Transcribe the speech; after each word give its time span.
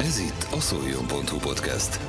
Ez 0.00 0.18
itt 0.18 0.46
a 0.52 0.60
szoljon.hu 0.60 1.38
podcast. 1.38 2.00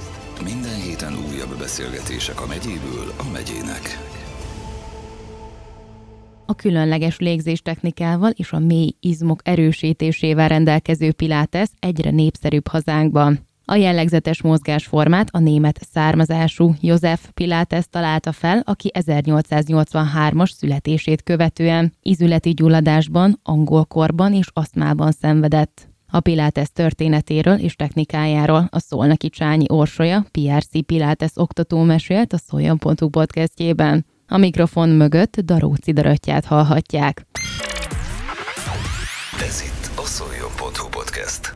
Minden 0.43 0.81
héten 0.81 1.14
újabb 1.14 1.57
beszélgetések 1.57 2.41
a 2.41 2.46
megyéből 2.46 3.14
a 3.17 3.31
megyének. 3.31 3.98
A 6.46 6.55
különleges 6.55 7.17
légzéstechnikával 7.17 8.31
és 8.36 8.52
a 8.52 8.60
mély 8.60 8.96
izmok 8.99 9.39
erősítésével 9.44 10.47
rendelkező 10.47 11.12
pilates 11.12 11.67
egyre 11.79 12.12
népszerűbb 12.12 12.67
hazánkban. 12.67 13.39
A 13.65 13.75
jellegzetes 13.75 14.41
mozgásformát 14.41 15.27
a 15.31 15.39
német 15.39 15.79
származású 15.91 16.75
József 16.81 17.29
Pilates 17.33 17.85
találta 17.89 18.31
fel, 18.31 18.61
aki 18.65 18.91
1883-as 18.99 20.51
születését 20.51 21.23
követően 21.23 21.93
izületi 22.01 22.53
gyulladásban, 22.53 23.39
angolkorban 23.43 24.33
és 24.33 24.47
asztmában 24.53 25.11
szenvedett. 25.11 25.88
A 26.12 26.20
Pilates 26.20 26.68
történetéről 26.73 27.57
és 27.57 27.76
technikájáról 27.76 28.67
a 28.72 28.80
Szolnaki 28.80 29.30
Csányi 29.30 29.66
Orsolya, 29.67 30.26
PRC 30.31 30.86
Pilates 30.86 31.31
oktató 31.36 31.84
mesélt 31.84 32.34
a 32.34 32.38
Szoljon.hu 32.38 33.09
podcastjében. 33.09 34.05
A 34.27 34.38
mikrofon 34.38 34.90
mögött 34.90 35.40
Daróci 35.40 35.94
Daröttyát 35.94 36.45
hallhatják. 36.45 37.26
Ez 39.41 39.62
itt 39.62 39.98
a 39.98 40.05
szoljon.hu 40.05 40.90
podcast. 40.90 41.55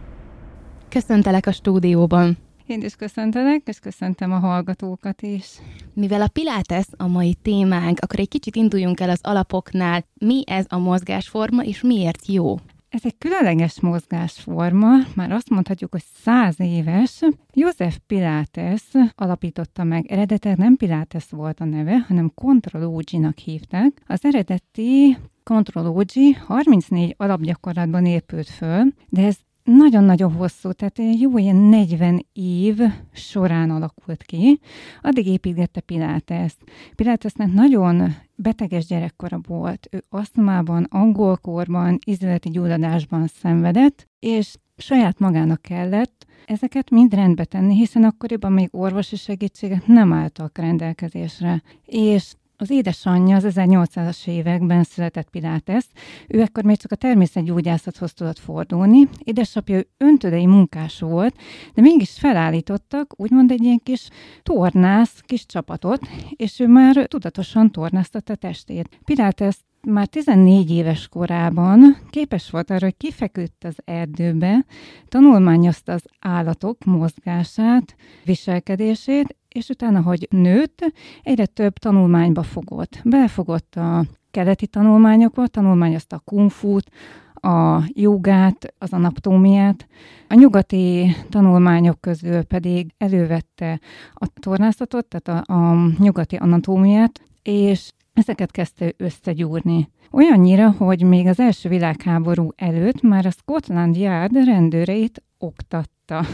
Köszöntelek 0.90 1.46
a 1.46 1.52
stúdióban. 1.52 2.38
Én 2.66 2.82
is 2.82 2.96
köszöntelek, 2.96 3.62
és 3.66 3.80
köszöntem 3.80 4.32
a 4.32 4.40
hallgatókat 4.40 5.22
is. 5.22 5.46
Mivel 5.94 6.22
a 6.22 6.28
Pilates 6.28 6.86
a 6.98 7.08
mai 7.08 7.34
témánk, 7.42 8.00
akkor 8.00 8.20
egy 8.20 8.28
kicsit 8.28 8.56
induljunk 8.56 9.00
el 9.00 9.10
az 9.10 9.20
alapoknál. 9.22 10.06
Mi 10.14 10.44
ez 10.46 10.66
a 10.70 10.78
mozgásforma, 10.78 11.64
és 11.64 11.82
miért 11.82 12.28
jó? 12.28 12.56
Ez 12.94 13.02
egy 13.04 13.18
különleges 13.18 13.80
mozgásforma, 13.80 14.88
már 15.16 15.32
azt 15.32 15.50
mondhatjuk, 15.50 15.92
hogy 15.92 16.04
száz 16.24 16.60
éves. 16.60 17.20
József 17.54 17.98
Pilates 18.08 18.84
alapította 19.16 19.84
meg, 19.84 20.12
eredetileg 20.12 20.58
nem 20.58 20.76
Pilates 20.76 21.26
volt 21.30 21.60
a 21.60 21.66
neve, 21.66 22.06
hanem 22.08 22.32
Contrology-nak 22.36 23.38
hívták. 23.38 24.02
Az 24.08 24.26
eredeti 24.26 25.18
Contrology 25.44 26.32
34 26.32 27.14
alapgyakorlatban 27.18 28.06
épült 28.06 28.50
föl, 28.50 28.84
de 29.10 29.26
ez 29.26 29.38
nagyon-nagyon 29.64 30.34
hosszú, 30.34 30.72
tehát 30.72 31.20
jó 31.20 31.38
ilyen 31.38 31.56
40 31.56 32.26
év 32.34 32.80
során 33.14 33.70
alakult 33.70 34.24
ki. 34.24 34.60
Addig 35.02 35.28
építgette 35.28 35.80
Pilates. 35.80 36.54
Pilátesnek 36.96 37.54
nagyon 37.54 38.16
beteges 38.36 38.86
gyerekkora 38.86 39.40
volt. 39.48 39.88
Ő 39.92 40.04
asztmában, 40.10 40.88
angolkorban, 40.90 42.00
izületi 42.06 42.50
gyulladásban 42.50 43.28
szenvedett, 43.28 44.08
és 44.20 44.56
saját 44.78 45.20
magának 45.20 45.62
kellett 45.62 46.26
ezeket 46.46 46.90
mind 46.90 47.14
rendbe 47.14 47.46
tenni, 47.46 47.76
hiszen 47.76 48.04
akkoriban 48.04 48.52
még 48.52 48.68
orvosi 48.72 49.16
segítségek 49.16 49.88
nem 49.88 50.14
álltak 50.14 50.58
rendelkezésre. 50.58 51.62
És 51.86 52.34
az 52.64 52.70
édesanyja 52.70 53.36
az 53.36 53.46
1800-as 53.48 54.28
években 54.28 54.84
született 54.84 55.30
Pilates, 55.30 55.86
ő 56.28 56.42
ekkor 56.42 56.64
még 56.64 56.78
csak 56.78 56.92
a 56.92 56.96
természetgyógyászathoz 56.96 58.14
tudott 58.14 58.40
fordulni. 58.40 59.08
Édesapja 59.18 59.82
öntödei 59.98 60.46
munkás 60.46 61.00
volt, 61.00 61.36
de 61.74 61.82
mégis 61.82 62.12
felállítottak 62.20 63.14
úgymond 63.18 63.52
egy 63.52 63.64
ilyen 63.64 63.80
kis 63.84 64.08
tornász 64.44 65.22
kis 65.26 65.46
csapatot, 65.46 66.00
és 66.30 66.60
ő 66.60 66.68
már 66.68 67.08
tudatosan 67.08 67.72
tornáztatta 67.72 68.36
testét. 68.36 69.00
Pilates 69.06 69.56
már 69.88 70.08
14 70.08 70.72
éves 70.72 71.08
korában 71.08 71.98
képes 72.10 72.50
volt 72.50 72.70
arra, 72.70 72.86
hogy 72.86 72.98
kifeküdt 72.98 73.64
az 73.64 73.76
erdőbe, 73.86 74.66
tanulmányozta 75.10 75.94
az 75.94 76.04
állatok 76.20 76.84
mozgását, 76.84 77.96
viselkedését, 78.26 79.36
és 79.50 79.70
utána, 79.70 80.02
hogy 80.02 80.28
nőtt, 80.30 80.94
egyre 81.24 81.46
több 81.46 81.74
tanulmányba 81.74 82.44
fogott. 82.44 83.00
Belefogott 83.04 83.76
a 83.76 84.06
keleti 84.32 84.68
tanulmányokba, 84.68 85.48
tanulmányozta 85.48 86.16
a 86.16 86.22
kungfut, 86.26 86.90
a 87.34 87.84
jogát, 87.94 88.74
az 88.78 88.94
anatómiát. 88.94 89.88
A 90.30 90.34
nyugati 90.34 91.16
tanulmányok 91.30 92.02
közül 92.02 92.44
pedig 92.44 92.94
elővette 92.98 93.80
a 94.14 94.28
tornászatot, 94.40 95.06
tehát 95.06 95.48
a, 95.50 95.54
a 95.54 95.90
nyugati 95.98 96.36
anatómiát, 96.36 97.22
és 97.42 97.92
ezeket 98.14 98.52
kezdte 98.52 98.94
összegyúrni. 98.98 99.90
Olyannyira, 100.12 100.72
hogy 100.72 101.04
még 101.04 101.28
az 101.28 101.40
első 101.40 101.70
világháború 101.70 102.50
előtt 102.56 103.02
már 103.02 103.26
a 103.26 103.32
Scotland 103.32 103.98
Yard 103.98 104.46
rendőreit 104.46 105.24
oktatta. 105.38 106.26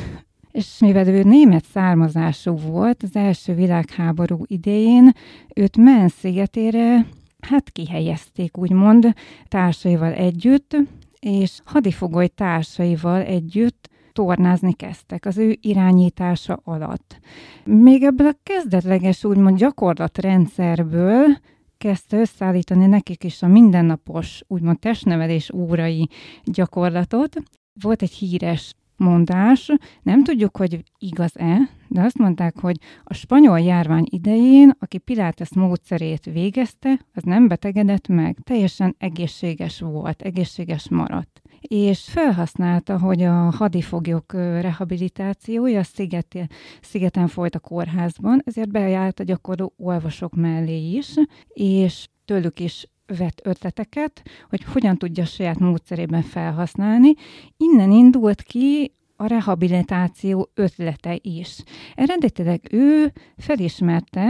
És 0.51 0.78
mivel 0.79 1.07
ő 1.07 1.23
német 1.23 1.66
származású 1.66 2.57
volt, 2.57 3.03
az 3.03 3.16
első 3.16 3.53
világháború 3.53 4.44
idején 4.45 5.13
őt 5.56 5.78
Men 5.78 6.07
szigetére 6.07 7.06
hát 7.40 7.69
kihelyezték, 7.69 8.57
úgymond, 8.57 9.13
társaival 9.47 10.13
együtt, 10.13 10.75
és 11.19 11.59
hadifogoly 11.66 12.28
társaival 12.28 13.22
együtt 13.22 13.90
tornázni 14.13 14.73
kezdtek 14.73 15.25
az 15.25 15.38
ő 15.38 15.57
irányítása 15.61 16.59
alatt. 16.63 17.19
Még 17.63 18.03
ebből 18.03 18.28
a 18.28 18.40
kezdetleges, 18.44 19.23
úgymond 19.23 19.57
gyakorlatrendszerből 19.57 21.25
kezdte 21.79 22.17
összeállítani 22.17 22.85
nekik 22.85 23.23
is 23.23 23.41
a 23.41 23.47
mindennapos, 23.47 24.41
úgymond 24.47 24.79
testnevelés 24.79 25.53
órai 25.53 26.09
gyakorlatot. 26.44 27.35
Volt 27.81 28.01
egy 28.01 28.12
híres 28.12 28.73
mondás, 29.00 29.72
nem 30.02 30.24
tudjuk, 30.24 30.58
hogy 30.58 30.84
igaz-e, 30.98 31.70
de 31.88 32.02
azt 32.02 32.18
mondták, 32.18 32.60
hogy 32.60 32.78
a 33.04 33.14
spanyol 33.14 33.60
járvány 33.60 34.06
idején, 34.10 34.76
aki 34.80 34.98
Pilates 34.98 35.54
módszerét 35.54 36.26
végezte, 36.26 37.00
az 37.14 37.24
nem 37.24 37.48
betegedett 37.48 38.08
meg, 38.08 38.38
teljesen 38.44 38.96
egészséges 38.98 39.80
volt, 39.80 40.22
egészséges 40.22 40.90
maradt. 40.90 41.42
És 41.62 42.04
felhasználta, 42.04 43.00
hogy 43.00 43.22
a 43.22 43.52
hadifoglyok 43.52 44.34
rehabilitációja 44.34 45.80
a 45.80 45.84
sziget, 45.84 46.38
szigeten 46.82 47.28
folyt 47.28 47.56
a 47.56 47.59
kórházban, 47.59 48.42
ezért 48.46 48.72
bejárt 48.72 49.20
a 49.20 49.24
gyakorló 49.24 49.74
olvasók 49.78 50.36
mellé 50.36 50.92
is, 50.92 51.14
és 51.54 52.08
tőlük 52.26 52.59
is 52.59 52.88
vett 53.18 53.42
ötleteket, 53.44 54.24
hogy 54.50 54.64
hogyan 54.64 54.97
tudja 54.97 55.25
saját 55.25 55.59
módszerében 55.59 56.22
felhasználni. 56.22 57.14
Innen 57.58 57.92
indult 57.92 58.42
ki 58.42 58.94
a 59.22 59.28
rehabilitáció 59.28 60.50
ötlete 60.53 61.18
is. 61.22 61.64
Eredetileg 61.96 62.62
ő 62.72 63.14
felismerte, 63.38 64.25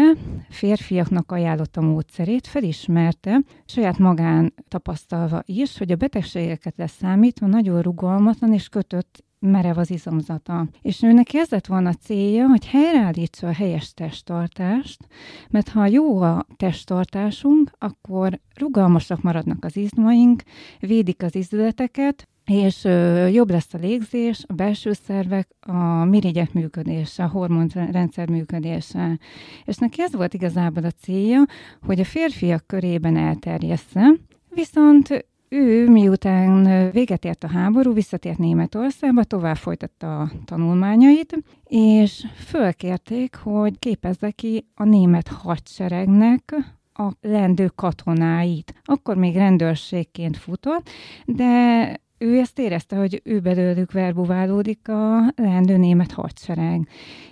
férfiaknak 0.50 1.31
ajánlott 1.31 1.78
a 1.78 1.81
módszerét, 1.81 2.47
felismerte, 2.47 3.41
saját 3.66 3.97
magán 3.97 4.53
tapasztalva 4.67 5.41
is, 5.46 5.78
hogy 5.78 5.91
a 5.91 5.96
betegségeket 5.96 6.73
leszámítva 6.78 7.47
nagyon 7.47 7.81
rugalmatlan 7.81 8.53
és 8.53 8.69
kötött 8.69 9.23
merev 9.39 9.77
az 9.77 9.91
izomzata. 9.91 10.67
És 10.81 11.00
nőnek 11.00 11.33
ez 11.33 11.50
lett 11.50 11.66
volna 11.66 11.94
célja, 11.94 12.47
hogy 12.47 12.67
helyreállítsa 12.67 13.47
a 13.47 13.53
helyes 13.53 13.94
testtartást, 13.94 15.07
mert 15.50 15.69
ha 15.69 15.85
jó 15.85 16.22
a 16.22 16.45
testtartásunk, 16.57 17.72
akkor 17.78 18.39
rugalmasak 18.55 19.22
maradnak 19.22 19.66
az 19.66 19.78
izmaink, 19.78 20.44
védik 20.79 21.23
az 21.23 21.35
izületeket, 21.35 22.28
és 22.45 22.83
jobb 23.31 23.49
lesz 23.49 23.73
a 23.73 23.78
légzés, 23.78 24.44
a 24.47 24.53
belső 24.53 24.94
szervek, 24.94 25.49
a 25.59 26.03
mirigyek 26.03 26.53
működése, 26.53 27.23
a 27.23 27.28
hormonrendszer 27.28 28.29
működése. 28.29 29.19
És 29.66 29.78
neki 29.78 30.01
ez 30.01 30.16
volt 30.16 30.33
igazából 30.33 30.83
a 30.83 30.91
célja, 30.91 31.45
hogy 31.81 31.99
a 31.99 32.05
férfiak 32.05 32.67
körében 32.67 33.17
elterjessze, 33.17 34.13
viszont 34.49 35.28
ő 35.49 35.89
miután 35.89 36.91
véget 36.91 37.25
ért 37.25 37.43
a 37.43 37.47
háború, 37.47 37.93
visszatért 37.93 38.37
Németországba, 38.37 39.23
tovább 39.23 39.55
folytatta 39.55 40.19
a 40.19 40.31
tanulmányait, 40.46 41.37
és 41.63 42.25
fölkérték, 42.35 43.35
hogy 43.35 43.79
képezze 43.79 44.31
ki 44.31 44.66
a 44.75 44.84
német 44.84 45.28
hadseregnek 45.28 46.55
a 46.93 47.11
lendő 47.22 47.72
katonáit. 47.75 48.73
Akkor 48.84 49.16
még 49.16 49.35
rendőrségként 49.35 50.37
futott, 50.37 50.90
de 51.25 51.93
ő 52.17 52.37
ezt 52.37 52.59
érezte, 52.59 52.95
hogy 52.95 53.22
ő 53.23 53.40
belőlük 53.40 53.91
verbuválódik 53.91 54.87
a 54.90 55.34
leendő 55.35 55.78
német 55.78 56.11
hadsereg. 56.11 56.87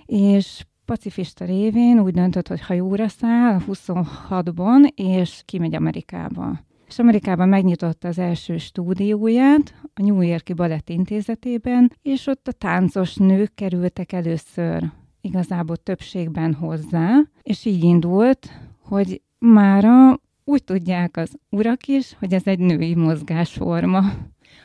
És 0.05 0.65
pacifista 0.85 1.45
révén 1.45 1.99
úgy 1.99 2.13
döntött, 2.13 2.47
hogy 2.47 2.61
hajóra 2.61 3.07
száll 3.07 3.61
26-ban, 3.67 4.87
és 4.95 5.41
kimegy 5.45 5.75
Amerikába. 5.75 6.65
És 6.87 6.99
Amerikában 6.99 7.49
megnyitotta 7.49 8.07
az 8.07 8.19
első 8.19 8.57
stúdióját 8.57 9.73
a 9.93 10.01
New 10.01 10.21
Yorki 10.21 10.53
Balett 10.53 10.89
Intézetében, 10.89 11.91
és 12.01 12.27
ott 12.27 12.47
a 12.47 12.51
táncos 12.51 13.15
nők 13.15 13.53
kerültek 13.55 14.11
először 14.11 14.83
igazából 15.21 15.75
többségben 15.77 16.53
hozzá, 16.53 17.21
és 17.41 17.65
így 17.65 17.83
indult, 17.83 18.49
hogy 18.81 19.21
mára 19.37 20.19
úgy 20.43 20.63
tudják 20.63 21.17
az 21.17 21.31
urak 21.49 21.87
is, 21.87 22.15
hogy 22.19 22.33
ez 22.33 22.45
egy 22.45 22.59
női 22.59 22.95
mozgásforma 22.95 24.01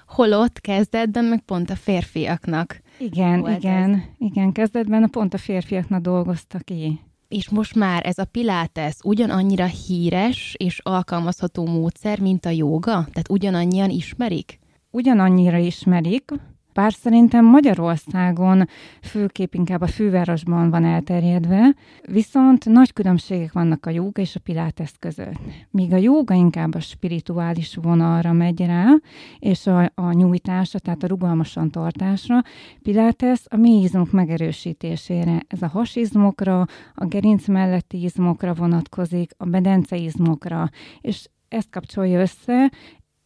holott 0.07 0.61
kezdetben 0.61 1.25
meg 1.25 1.41
pont 1.41 1.71
a 1.71 1.75
férfiaknak 1.75 2.81
Igen, 2.99 3.39
igen, 3.57 3.95
ez. 3.95 4.01
igen. 4.19 4.53
Kezdetben 4.53 5.11
pont 5.11 5.35
a 5.35 5.39
férfiaknak 5.39 6.01
dolgoztak 6.01 6.63
ki. 6.63 7.01
És 7.33 7.49
most 7.49 7.75
már 7.75 8.07
ez 8.07 8.19
a 8.19 8.25
pilates 8.25 8.95
ugyanannyira 9.05 9.67
híres 9.67 10.55
és 10.59 10.79
alkalmazható 10.83 11.67
módszer, 11.67 12.21
mint 12.21 12.47
a 12.47 12.51
joga? 12.51 12.91
Tehát 12.93 13.31
ugyanannyian 13.31 13.91
ismerik? 13.91 14.59
Ugyanannyira 14.91 15.57
ismerik, 15.57 16.33
bár 16.75 16.93
szerintem 16.93 17.45
Magyarországon 17.45 18.69
főképp 19.03 19.55
inkább 19.55 19.81
a 19.81 19.87
fővárosban 19.87 20.71
van 20.71 20.85
elterjedve, 20.85 21.75
viszont 22.03 22.65
nagy 22.65 22.93
különbségek 22.93 23.53
vannak 23.53 23.87
a 23.87 23.91
jóga 23.91 24.21
és 24.21 24.37
a 24.37 24.41
pilates 24.41 24.93
között. 24.99 25.41
Míg 25.71 25.93
a 25.93 25.97
jóga 25.97 26.35
inkább 26.35 26.75
a 26.75 26.81
spirituális 26.81 27.79
vonalra 27.83 28.33
megy 28.33 28.61
rá, 28.61 28.87
és 29.39 29.67
a, 29.67 29.91
a 29.95 30.13
nyújtásra, 30.13 30.79
tehát 30.79 31.03
a 31.03 31.07
rugalmasan 31.07 31.71
tartásra, 31.71 32.43
pilates 32.83 33.41
a 33.49 33.57
mély 33.57 33.83
izmok 33.83 34.11
megerősítésére. 34.11 35.43
Ez 35.47 35.63
a 35.63 35.69
hasizmokra, 35.69 36.67
a 36.95 37.05
gerinc 37.05 37.47
melletti 37.47 38.03
izmokra 38.03 38.55
vonatkozik, 38.55 39.31
a 39.37 39.45
bedence 39.45 39.97
izmokra, 39.97 40.71
és 41.01 41.29
ezt 41.49 41.71
kapcsolja 41.71 42.21
össze, 42.21 42.73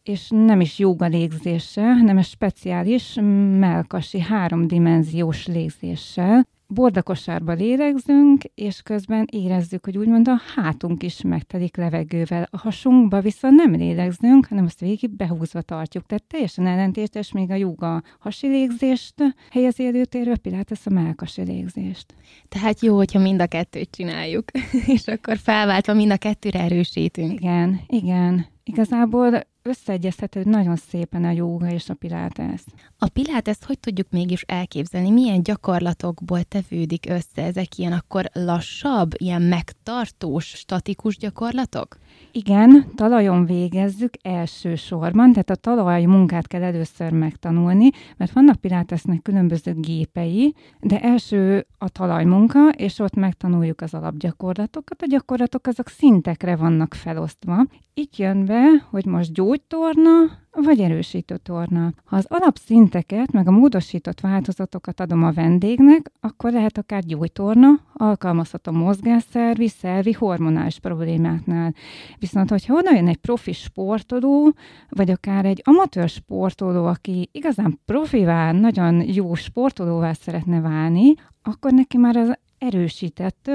és 0.07 0.27
nem 0.29 0.61
is 0.61 0.79
jóga 0.79 1.05
légzéssel, 1.05 1.93
hanem 1.93 2.17
egy 2.17 2.25
speciális 2.25 3.13
melkasi 3.59 4.19
háromdimenziós 4.19 5.47
légzéssel. 5.47 6.47
Bordakosárba 6.69 7.53
lélegzünk, 7.53 8.43
és 8.55 8.81
közben 8.81 9.27
érezzük, 9.31 9.85
hogy 9.85 9.97
úgymond 9.97 10.27
a 10.27 10.41
hátunk 10.55 11.03
is 11.03 11.21
megtelik 11.21 11.75
levegővel. 11.77 12.47
A 12.51 12.57
hasunkba 12.57 13.21
viszont 13.21 13.55
nem 13.55 13.75
lélegzünk, 13.75 14.45
hanem 14.45 14.65
azt 14.65 14.79
végig 14.79 15.09
behúzva 15.09 15.61
tartjuk. 15.61 16.05
Tehát 16.05 16.23
teljesen 16.23 16.67
ellentétes, 16.67 17.31
még 17.31 17.51
a 17.51 17.55
jóga 17.55 18.01
hasi 18.19 18.47
légzést 18.47 19.13
helyezi 19.51 19.85
előtérbe, 19.85 20.35
Pilates 20.37 20.85
a 20.85 20.89
melkasi 20.89 21.41
légzést. 21.41 22.13
Tehát 22.49 22.81
jó, 22.81 22.95
hogyha 22.95 23.19
mind 23.19 23.41
a 23.41 23.47
kettőt 23.47 23.91
csináljuk, 23.91 24.51
és 24.95 25.07
akkor 25.07 25.37
felváltva 25.37 25.93
mind 25.93 26.11
a 26.11 26.17
kettőre 26.17 26.59
erősítünk. 26.59 27.31
Igen, 27.31 27.79
igen. 27.87 28.45
Igazából 28.63 29.41
összeegyeztető 29.67 30.41
nagyon 30.43 30.75
szépen 30.75 31.23
a 31.23 31.31
jóga 31.31 31.71
és 31.71 31.89
a 31.89 31.93
pilates. 31.93 32.61
A 32.97 33.07
pilates 33.07 33.57
hogy 33.65 33.79
tudjuk 33.79 34.07
mégis 34.09 34.41
elképzelni? 34.41 35.09
Milyen 35.09 35.43
gyakorlatokból 35.43 36.43
tevődik 36.43 37.05
össze? 37.09 37.43
Ezek 37.43 37.77
ilyen 37.77 37.91
akkor 37.91 38.29
lassabb, 38.33 39.11
ilyen 39.17 39.41
megtartós, 39.41 40.45
statikus 40.45 41.17
gyakorlatok? 41.17 41.97
Igen, 42.31 42.91
talajon 42.95 43.45
végezzük 43.45 44.13
elsősorban, 44.21 45.31
tehát 45.31 45.49
a 45.49 45.55
talaj 45.55 46.05
munkát 46.05 46.47
kell 46.47 46.63
először 46.63 47.11
megtanulni, 47.11 47.89
mert 48.17 48.31
vannak 48.31 48.55
pilátesznek 48.55 49.21
különböző 49.21 49.73
gépei, 49.73 50.53
de 50.79 51.01
első 51.01 51.67
a 51.77 51.89
talajmunka, 51.89 52.69
és 52.69 52.99
ott 52.99 53.15
megtanuljuk 53.15 53.81
az 53.81 53.93
alapgyakorlatokat. 53.93 55.01
A 55.01 55.05
gyakorlatok 55.05 55.67
azok 55.67 55.87
szintekre 55.87 56.55
vannak 56.55 56.93
felosztva. 56.93 57.65
Itt 57.99 58.15
jön 58.15 58.45
be, 58.45 58.85
hogy 58.89 59.05
most 59.05 59.33
gyógytorna, 59.33 60.11
vagy 60.51 60.79
erősítő 60.79 61.37
torna. 61.37 61.93
Ha 62.05 62.15
az 62.15 62.25
alapszinteket, 62.29 63.31
meg 63.31 63.47
a 63.47 63.51
módosított 63.51 64.19
változatokat 64.19 64.99
adom 64.99 65.23
a 65.23 65.31
vendégnek, 65.31 66.11
akkor 66.19 66.51
lehet 66.51 66.77
akár 66.77 67.03
gyógytorna, 67.03 67.67
alkalmazható 67.93 68.71
mozgásszervi, 68.71 69.67
szervi, 69.67 70.11
hormonális 70.11 70.79
problémáknál. 70.79 71.73
Viszont, 72.19 72.49
hogyha 72.49 72.73
oda 72.73 72.93
jön 72.93 73.07
egy 73.07 73.17
profi 73.17 73.53
sportoló, 73.53 74.53
vagy 74.89 75.11
akár 75.11 75.45
egy 75.45 75.61
amatőr 75.63 76.09
sportoló, 76.09 76.85
aki 76.85 77.29
igazán 77.31 77.79
profivá, 77.85 78.51
nagyon 78.51 79.13
jó 79.13 79.35
sportolóvá 79.35 80.13
szeretne 80.13 80.61
válni, 80.61 81.13
akkor 81.43 81.71
neki 81.71 81.97
már 81.97 82.15
az 82.15 82.37
erősített 82.57 83.51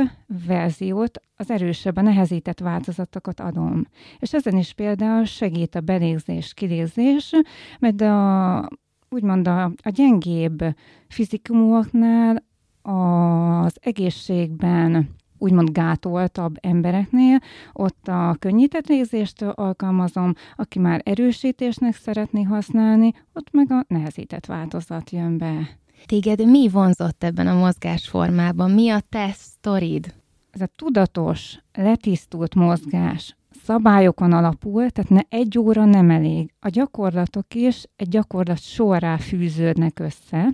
verziót, 0.47 1.21
az 1.37 1.51
erősebb, 1.51 1.97
a 1.97 2.01
nehezített 2.01 2.61
változatokat 2.61 3.41
adom. 3.41 3.87
És 4.19 4.33
ezen 4.33 4.57
is 4.57 4.73
például 4.73 5.25
segít 5.25 5.75
a 5.75 5.81
belégzés, 5.81 6.55
kilégzés, 6.55 7.33
mert 7.79 8.01
a, 8.01 8.69
úgymond 9.09 9.49
a, 9.49 9.65
a 9.65 9.91
gyengébb 9.91 10.65
fizikumoknál 11.09 12.45
az 12.83 13.77
egészségben 13.81 15.09
úgymond 15.39 15.71
gátoltabb 15.71 16.57
embereknél, 16.61 17.39
ott 17.73 18.09
a 18.09 18.37
könnyített 18.39 18.87
légzést 18.87 19.43
alkalmazom, 19.43 20.35
aki 20.57 20.79
már 20.79 21.01
erősítésnek 21.05 21.95
szeretné 21.95 22.43
használni, 22.43 23.13
ott 23.33 23.51
meg 23.53 23.73
a 23.73 23.85
nehezített 23.89 24.47
változat 24.47 25.11
jön 25.11 25.39
be. 25.39 25.81
Téged 26.07 26.47
mi 26.47 26.69
vonzott 26.69 27.25
ebben 27.25 27.47
a 27.47 27.55
mozgásformában? 27.55 28.71
Mi 28.71 28.91
a 28.91 29.01
te 29.09 29.31
sztorid? 29.33 30.15
Ez 30.51 30.61
a 30.61 30.69
tudatos, 30.77 31.59
letisztult 31.73 32.55
mozgás, 32.55 33.37
szabályokon 33.65 34.33
alapul, 34.33 34.91
tehát 34.91 35.11
ne 35.11 35.21
egy 35.29 35.59
óra 35.59 35.85
nem 35.85 36.11
elég. 36.11 36.53
A 36.61 36.69
gyakorlatok 36.69 37.55
is 37.55 37.85
egy 37.97 38.09
gyakorlat 38.09 38.61
sorrá 38.61 39.17
fűződnek 39.17 39.99
össze. 39.99 40.53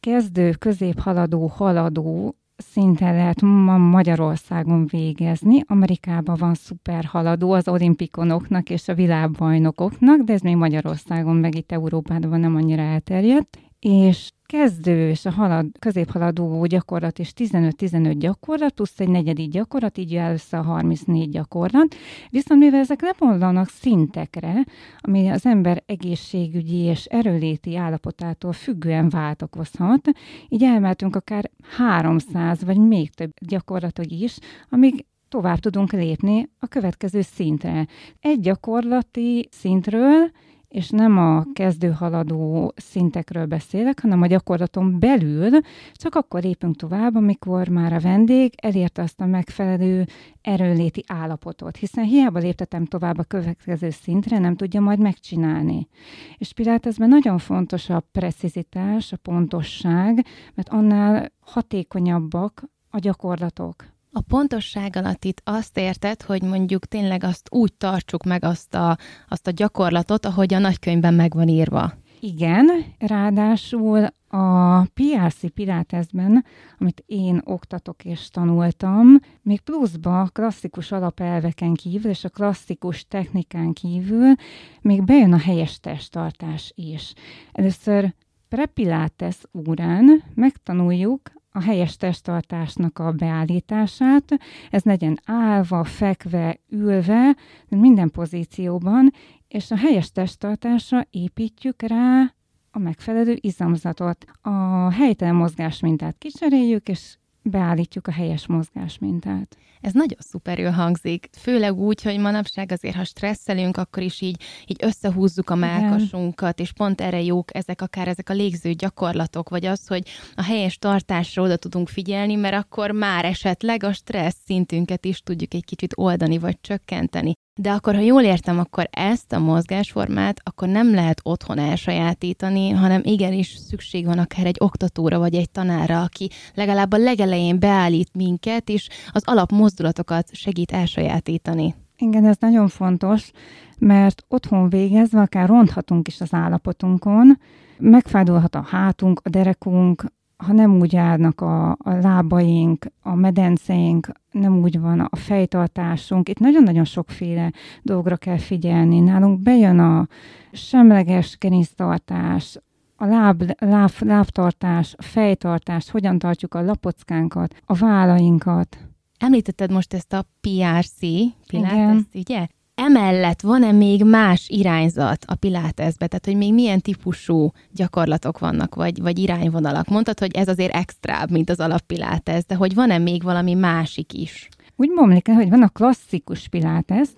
Kezdő, 0.00 0.50
középhaladó, 0.50 1.46
haladó 1.46 2.36
szinten 2.56 3.14
lehet 3.14 3.40
ma 3.40 3.76
Magyarországon 3.76 4.86
végezni. 4.86 5.62
Amerikában 5.66 6.36
van 6.38 6.54
szuper 6.54 7.04
haladó 7.04 7.52
az 7.52 7.68
olimpikonoknak 7.68 8.70
és 8.70 8.88
a 8.88 8.94
világbajnokoknak, 8.94 10.20
de 10.20 10.32
ez 10.32 10.40
még 10.40 10.56
Magyarországon, 10.56 11.36
meg 11.36 11.54
itt 11.54 11.72
Európában 11.72 12.40
nem 12.40 12.56
annyira 12.56 12.82
elterjedt. 12.82 13.58
És 13.78 14.30
kezdő 14.48 15.08
és 15.08 15.24
a 15.24 15.30
halad, 15.30 15.66
középhaladó 15.78 16.66
gyakorlat 16.66 17.18
és 17.18 17.32
15-15 17.36 18.14
gyakorlat, 18.18 18.72
plusz 18.72 19.00
egy 19.00 19.08
negyedik 19.08 19.50
gyakorlat, 19.50 19.98
így 19.98 20.12
jön 20.12 20.32
össze 20.32 20.58
a 20.58 20.62
34 20.62 21.30
gyakorlat. 21.30 21.94
Viszont 22.30 22.60
mivel 22.60 22.80
ezek 22.80 23.00
lemoldanak 23.00 23.68
szintekre, 23.68 24.64
ami 25.00 25.28
az 25.28 25.46
ember 25.46 25.82
egészségügyi 25.86 26.76
és 26.76 27.04
erőléti 27.04 27.76
állapotától 27.76 28.52
függően 28.52 29.08
váltokozhat, 29.08 30.10
így 30.48 30.62
elmehetünk 30.62 31.16
akár 31.16 31.50
300 31.76 32.64
vagy 32.64 32.78
még 32.78 33.10
több 33.10 33.32
gyakorlatok 33.40 34.10
is, 34.10 34.38
amíg 34.70 35.04
tovább 35.28 35.58
tudunk 35.58 35.92
lépni 35.92 36.50
a 36.58 36.66
következő 36.66 37.20
szintre. 37.20 37.86
Egy 38.20 38.40
gyakorlati 38.40 39.48
szintről 39.50 40.30
és 40.68 40.90
nem 40.90 41.18
a 41.18 41.44
kezdő-haladó 41.52 42.72
szintekről 42.76 43.46
beszélek, 43.46 44.00
hanem 44.00 44.22
a 44.22 44.26
gyakorlaton 44.26 44.98
belül, 44.98 45.60
csak 45.92 46.14
akkor 46.14 46.42
lépünk 46.42 46.76
tovább, 46.76 47.14
amikor 47.14 47.68
már 47.68 47.92
a 47.92 48.00
vendég 48.00 48.52
elérte 48.56 49.02
azt 49.02 49.20
a 49.20 49.26
megfelelő 49.26 50.06
erőléti 50.40 51.04
állapotot, 51.06 51.76
hiszen 51.76 52.04
hiába 52.04 52.38
léptetem 52.38 52.84
tovább 52.84 53.18
a 53.18 53.24
következő 53.24 53.90
szintre, 53.90 54.38
nem 54.38 54.56
tudja 54.56 54.80
majd 54.80 54.98
megcsinálni. 54.98 55.88
És 56.36 56.52
Pilátezben 56.52 57.08
nagyon 57.08 57.38
fontos 57.38 57.90
a 57.90 58.02
precizitás, 58.12 59.12
a 59.12 59.16
pontosság, 59.16 60.26
mert 60.54 60.68
annál 60.68 61.32
hatékonyabbak 61.40 62.62
a 62.90 62.98
gyakorlatok. 62.98 63.96
A 64.12 64.20
pontosság 64.20 64.96
alatt 64.96 65.24
itt 65.24 65.40
azt 65.44 65.78
érted, 65.78 66.22
hogy 66.22 66.42
mondjuk 66.42 66.86
tényleg 66.86 67.24
azt 67.24 67.48
úgy 67.50 67.72
tartsuk 67.72 68.24
meg 68.24 68.44
azt 68.44 68.74
a, 68.74 68.98
azt 69.28 69.46
a 69.46 69.50
gyakorlatot, 69.50 70.26
ahogy 70.26 70.54
a 70.54 70.58
nagykönyvben 70.58 71.14
meg 71.14 71.34
van 71.34 71.48
írva. 71.48 71.92
Igen, 72.20 72.66
ráadásul 72.98 74.06
a 74.28 74.80
PRC 74.82 75.52
Pilatesben, 75.54 76.44
amit 76.78 77.02
én 77.06 77.40
oktatok 77.44 78.04
és 78.04 78.28
tanultam, 78.28 79.18
még 79.42 79.60
pluszba 79.60 80.28
klasszikus 80.32 80.92
alapelveken 80.92 81.74
kívül 81.74 82.10
és 82.10 82.24
a 82.24 82.28
klasszikus 82.28 83.06
technikán 83.06 83.72
kívül 83.72 84.34
még 84.80 85.04
bejön 85.04 85.32
a 85.32 85.38
helyes 85.38 85.80
testtartás 85.80 86.72
is. 86.74 87.12
Először 87.52 88.14
Prepilates 88.48 89.36
órán 89.68 90.22
megtanuljuk 90.34 91.20
a 91.58 91.62
helyes 91.62 91.96
testtartásnak 91.96 92.98
a 92.98 93.12
beállítását. 93.12 94.24
Ez 94.70 94.82
legyen 94.82 95.18
állva, 95.24 95.84
fekve, 95.84 96.60
ülve, 96.68 97.36
minden 97.68 98.10
pozícióban, 98.10 99.12
és 99.48 99.70
a 99.70 99.76
helyes 99.76 100.10
testtartásra 100.10 101.06
építjük 101.10 101.82
rá 101.82 102.34
a 102.70 102.78
megfelelő 102.78 103.38
izomzatot. 103.40 104.24
A 104.40 104.90
helytelen 104.90 105.34
mozgásmintát 105.34 106.18
kicseréljük, 106.18 106.88
és 106.88 107.16
beállítjuk 107.50 108.06
a 108.06 108.12
helyes 108.12 108.46
mozgásmintát. 108.46 109.56
Ez 109.80 109.92
nagyon 109.92 110.18
szuperül 110.18 110.70
hangzik, 110.70 111.28
főleg 111.38 111.74
úgy, 111.78 112.02
hogy 112.02 112.18
manapság 112.18 112.72
azért, 112.72 112.94
ha 112.94 113.04
stresszelünk, 113.04 113.76
akkor 113.76 114.02
is 114.02 114.20
így, 114.20 114.42
így 114.66 114.76
összehúzzuk 114.80 115.50
a 115.50 115.54
melkasunkat, 115.54 116.60
és 116.60 116.72
pont 116.72 117.00
erre 117.00 117.22
jók 117.22 117.56
ezek 117.56 117.82
akár 117.82 118.08
ezek 118.08 118.30
a 118.30 118.32
légző 118.32 118.72
gyakorlatok, 118.72 119.48
vagy 119.48 119.66
az, 119.66 119.86
hogy 119.86 120.08
a 120.34 120.42
helyes 120.42 120.78
tartásra 120.78 121.42
oda 121.42 121.56
tudunk 121.56 121.88
figyelni, 121.88 122.34
mert 122.34 122.54
akkor 122.54 122.90
már 122.90 123.24
esetleg 123.24 123.82
a 123.82 123.92
stressz 123.92 124.42
szintünket 124.44 125.04
is 125.04 125.20
tudjuk 125.20 125.54
egy 125.54 125.64
kicsit 125.64 125.92
oldani, 125.96 126.38
vagy 126.38 126.60
csökkenteni. 126.60 127.32
De 127.60 127.70
akkor, 127.70 127.94
ha 127.94 128.00
jól 128.00 128.22
értem, 128.22 128.58
akkor 128.58 128.88
ezt 128.90 129.32
a 129.32 129.38
mozgásformát 129.38 130.40
akkor 130.44 130.68
nem 130.68 130.94
lehet 130.94 131.20
otthon 131.22 131.58
elsajátítani, 131.58 132.70
hanem 132.70 133.00
igenis 133.04 133.56
szükség 133.68 134.04
van 134.04 134.18
akár 134.18 134.46
egy 134.46 134.56
oktatóra 134.58 135.18
vagy 135.18 135.34
egy 135.34 135.50
tanára, 135.50 136.02
aki 136.02 136.30
legalább 136.54 136.92
a 136.92 136.96
legelején 136.96 137.58
beállít 137.58 138.10
minket, 138.14 138.68
és 138.68 138.88
az 139.10 139.22
alapmozdulatokat 139.24 140.34
segít 140.34 140.72
elsajátítani. 140.72 141.74
Igen, 141.96 142.26
ez 142.26 142.36
nagyon 142.40 142.68
fontos, 142.68 143.30
mert 143.78 144.24
otthon 144.28 144.68
végezve 144.68 145.20
akár 145.20 145.48
ronthatunk 145.48 146.08
is 146.08 146.20
az 146.20 146.34
állapotunkon, 146.34 147.38
megfádulhat 147.78 148.54
a 148.54 148.66
hátunk, 148.70 149.20
a 149.24 149.28
derekunk, 149.28 150.04
ha 150.44 150.52
nem 150.52 150.78
úgy 150.78 150.96
állnak 150.96 151.40
a, 151.40 151.70
a 151.70 151.76
lábaink, 152.02 152.86
a 153.02 153.14
medenceink, 153.14 154.08
nem 154.30 154.58
úgy 154.58 154.80
van 154.80 155.00
a 155.00 155.16
fejtartásunk. 155.16 156.28
Itt 156.28 156.38
nagyon-nagyon 156.38 156.84
sokféle 156.84 157.52
dolgra 157.82 158.16
kell 158.16 158.38
figyelni. 158.38 159.00
Nálunk 159.00 159.40
bejön 159.40 159.78
a 159.78 160.08
semleges 160.52 161.38
gerinctartás, 161.38 162.58
a 162.96 163.06
láb, 163.06 163.54
láb, 163.58 163.90
lábtartás, 163.98 164.94
a 164.96 165.02
fejtartás, 165.02 165.90
hogyan 165.90 166.18
tartjuk 166.18 166.54
a 166.54 166.62
lapockánkat, 166.62 167.54
a 167.64 167.74
vállainkat. 167.74 168.78
Említetted 169.18 169.70
most 169.72 169.94
ezt 169.94 170.12
a 170.12 170.26
PRC, 170.40 170.98
Pilates, 171.46 172.02
ugye? 172.14 172.46
Emellett 172.80 173.40
van-e 173.40 173.72
még 173.72 174.04
más 174.04 174.48
irányzat 174.48 175.24
a 175.26 175.34
pilátesbe? 175.34 176.06
Tehát, 176.06 176.24
hogy 176.24 176.36
még 176.36 176.54
milyen 176.54 176.80
típusú 176.80 177.50
gyakorlatok 177.72 178.38
vannak, 178.38 178.74
vagy, 178.74 179.00
vagy 179.00 179.18
irányvonalak? 179.18 179.88
Mondtad, 179.88 180.18
hogy 180.18 180.36
ez 180.36 180.48
azért 180.48 180.74
extrább, 180.74 181.30
mint 181.30 181.50
az 181.50 181.60
alappilátes, 181.60 182.44
de 182.44 182.54
hogy 182.54 182.74
van-e 182.74 182.98
még 182.98 183.22
valami 183.22 183.54
másik 183.54 184.12
is? 184.12 184.48
Úgy 184.76 184.90
bomlik 184.94 185.28
hogy 185.30 185.48
van 185.48 185.62
a 185.62 185.68
klasszikus 185.68 186.48
pilátes, 186.48 187.08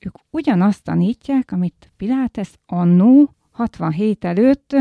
ők 0.00 0.14
ugyanazt 0.30 0.84
tanítják, 0.84 1.52
amit 1.52 1.92
pilátes 1.96 2.50
annó 2.66 3.34
67 3.50 4.24
előtt, 4.24 4.76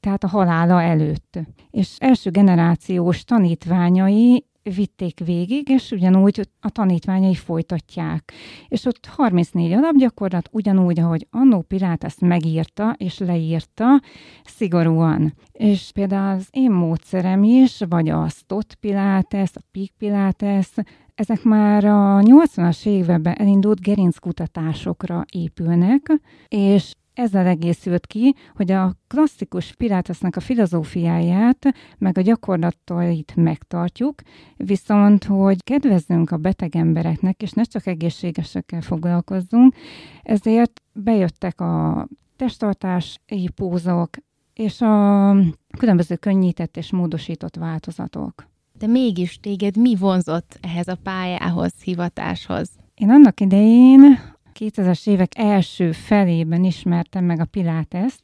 tehát 0.00 0.24
a 0.24 0.28
halála 0.28 0.82
előtt. 0.82 1.38
És 1.70 1.96
első 1.98 2.30
generációs 2.30 3.24
tanítványai 3.24 4.44
vitték 4.74 5.20
végig, 5.24 5.68
és 5.68 5.90
ugyanúgy 5.90 6.48
a 6.60 6.70
tanítványai 6.70 7.34
folytatják. 7.34 8.32
És 8.68 8.84
ott 8.84 9.06
34 9.06 9.72
alapgyakorlat, 9.72 10.48
ugyanúgy, 10.52 11.00
ahogy 11.00 11.26
Annó 11.30 11.62
Pilát 11.62 12.04
ezt 12.04 12.20
megírta 12.20 12.94
és 12.98 13.18
leírta, 13.18 14.00
szigorúan. 14.44 15.34
És 15.52 15.90
például 15.94 16.36
az 16.36 16.48
én 16.50 16.70
módszerem 16.70 17.42
is, 17.42 17.80
vagy 17.88 18.08
a 18.08 18.28
Stott 18.28 18.74
Pilates, 18.74 19.50
a 19.54 19.60
Peak 19.72 19.90
Pilates, 19.98 20.68
ezek 21.14 21.42
már 21.42 21.84
a 21.84 22.20
80-as 22.20 22.86
években 22.86 23.34
elindult 23.34 23.80
gerinckutatásokra 23.80 25.24
épülnek, 25.32 26.20
és 26.48 26.92
ezzel 27.18 27.46
egészült 27.46 28.06
ki, 28.06 28.34
hogy 28.54 28.70
a 28.70 28.94
klasszikus 29.06 29.74
Pilátesnek 29.74 30.36
a 30.36 30.40
filozófiáját, 30.40 31.74
meg 31.98 32.18
a 32.18 32.20
gyakorlatait 32.20 33.32
megtartjuk, 33.36 34.14
viszont, 34.56 35.24
hogy 35.24 35.64
kedvezzünk 35.64 36.30
a 36.30 36.36
beteg 36.36 36.76
embereknek, 36.76 37.42
és 37.42 37.50
ne 37.50 37.62
csak 37.62 37.86
egészségesekkel 37.86 38.80
foglalkozzunk, 38.80 39.74
ezért 40.22 40.82
bejöttek 40.92 41.60
a 41.60 42.06
testtartási 42.36 43.48
pózok, 43.54 44.10
és 44.54 44.80
a 44.80 45.34
különböző 45.78 46.16
könnyített 46.16 46.76
és 46.76 46.90
módosított 46.90 47.56
változatok. 47.56 48.46
De 48.78 48.86
mégis 48.86 49.40
téged 49.40 49.76
mi 49.76 49.96
vonzott 49.96 50.58
ehhez 50.60 50.88
a 50.88 50.98
pályához, 51.02 51.72
hivatáshoz? 51.82 52.70
Én 52.94 53.10
annak 53.10 53.40
idején 53.40 54.18
2000-es 54.58 55.08
évek 55.08 55.32
első 55.38 55.92
felében 55.92 56.64
ismertem 56.64 57.24
meg 57.24 57.40
a 57.40 57.44
Piláteszt, 57.44 58.22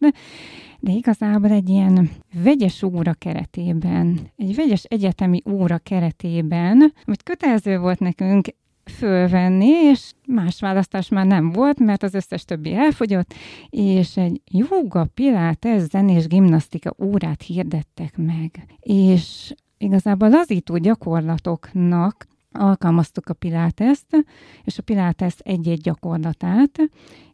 de 0.81 0.93
igazából 0.93 1.51
egy 1.51 1.69
ilyen 1.69 2.11
vegyes 2.43 2.83
óra 2.83 3.13
keretében, 3.13 4.33
egy 4.37 4.55
vegyes 4.55 4.85
egyetemi 4.85 5.43
óra 5.51 5.79
keretében, 5.79 6.93
amit 7.05 7.23
kötelező 7.23 7.79
volt 7.79 7.99
nekünk 7.99 8.49
fölvenni, 8.85 9.67
és 9.67 10.13
más 10.27 10.61
választás 10.61 11.09
már 11.09 11.27
nem 11.27 11.51
volt, 11.53 11.79
mert 11.79 12.03
az 12.03 12.15
összes 12.15 12.45
többi 12.45 12.75
elfogyott, 12.75 13.35
és 13.71 14.17
egy 14.17 14.41
joga, 14.51 15.05
pilates, 15.15 15.83
zenés, 15.83 16.27
gimnasztika 16.27 16.95
órát 17.03 17.43
hirdettek 17.43 18.17
meg. 18.17 18.65
És 18.81 19.55
igazából 19.79 20.29
lazító 20.29 20.77
gyakorlatoknak 20.77 22.27
alkalmaztuk 22.59 23.29
a 23.29 23.35
piláteszt, 23.35 24.27
és 24.65 24.79
a 24.79 24.83
pilates 24.83 25.35
egy-egy 25.39 25.81
gyakorlatát, 25.81 26.79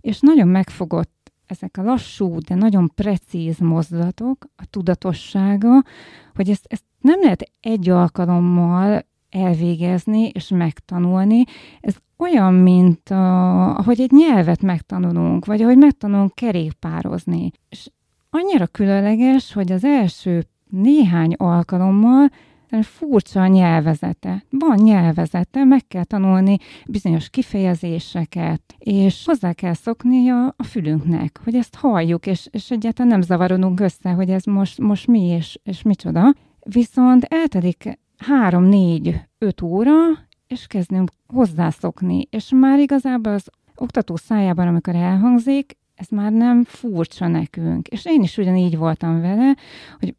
és 0.01 0.21
nagyon 0.21 0.49
megfogott 0.49 1.33
ezek 1.47 1.77
a 1.77 1.83
lassú, 1.83 2.39
de 2.39 2.55
nagyon 2.55 2.91
precíz 2.95 3.59
mozdulatok, 3.59 4.47
a 4.57 4.67
tudatossága, 4.71 5.83
hogy 6.35 6.51
ezt, 6.51 6.65
ezt 6.69 6.85
nem 7.01 7.21
lehet 7.21 7.51
egy 7.61 7.89
alkalommal 7.89 9.09
elvégezni 9.31 10.29
és 10.29 10.49
megtanulni. 10.49 11.45
Ez 11.81 11.97
olyan, 12.17 12.55
mint 12.55 13.11
a, 13.11 13.77
ahogy 13.77 14.01
egy 14.01 14.11
nyelvet 14.11 14.63
megtanulunk, 14.63 15.45
vagy 15.45 15.63
ahogy 15.63 15.77
megtanulunk 15.77 16.35
kerékpározni. 16.35 17.51
És 17.69 17.91
annyira 18.31 18.67
különleges, 18.67 19.53
hogy 19.53 19.73
az 19.73 19.85
első 19.85 20.45
néhány 20.71 21.33
alkalommal 21.33 22.31
furcsa 22.83 23.41
a 23.41 23.47
nyelvezete. 23.47 24.45
Van 24.51 24.79
nyelvezete, 24.79 25.65
meg 25.65 25.87
kell 25.89 26.05
tanulni 26.05 26.57
bizonyos 26.87 27.29
kifejezéseket, 27.31 28.63
és 28.79 29.25
hozzá 29.25 29.53
kell 29.53 29.75
szokni 29.75 30.29
a, 30.29 30.55
a 30.57 30.65
fülünknek, 30.65 31.41
hogy 31.45 31.55
ezt 31.55 31.75
halljuk, 31.75 32.27
és, 32.27 32.49
és 32.51 32.71
egyáltalán 32.71 33.11
nem 33.11 33.21
zavarodunk 33.23 33.81
össze, 33.81 34.11
hogy 34.11 34.31
ez 34.31 34.45
most, 34.45 34.79
most 34.79 35.07
mi 35.07 35.21
és, 35.27 35.59
és 35.63 35.83
micsoda. 35.83 36.35
Viszont 36.61 37.25
eltelik 37.25 37.99
három, 38.17 38.65
négy, 38.65 39.21
öt 39.39 39.63
óra, 39.63 39.93
és 40.47 40.67
kezdünk 40.67 41.11
hozzászokni, 41.27 42.27
és 42.31 42.51
már 42.55 42.79
igazából 42.79 43.33
az 43.33 43.49
oktató 43.75 44.17
szájában, 44.17 44.67
amikor 44.67 44.95
elhangzik, 44.95 45.79
ez 45.95 46.09
már 46.09 46.33
nem 46.33 46.65
furcsa 46.65 47.27
nekünk. 47.27 47.89
És 47.89 48.05
én 48.05 48.23
is 48.23 48.37
ugyanígy 48.37 48.77
voltam 48.77 49.21
vele, 49.21 49.57
hogy 49.99 50.15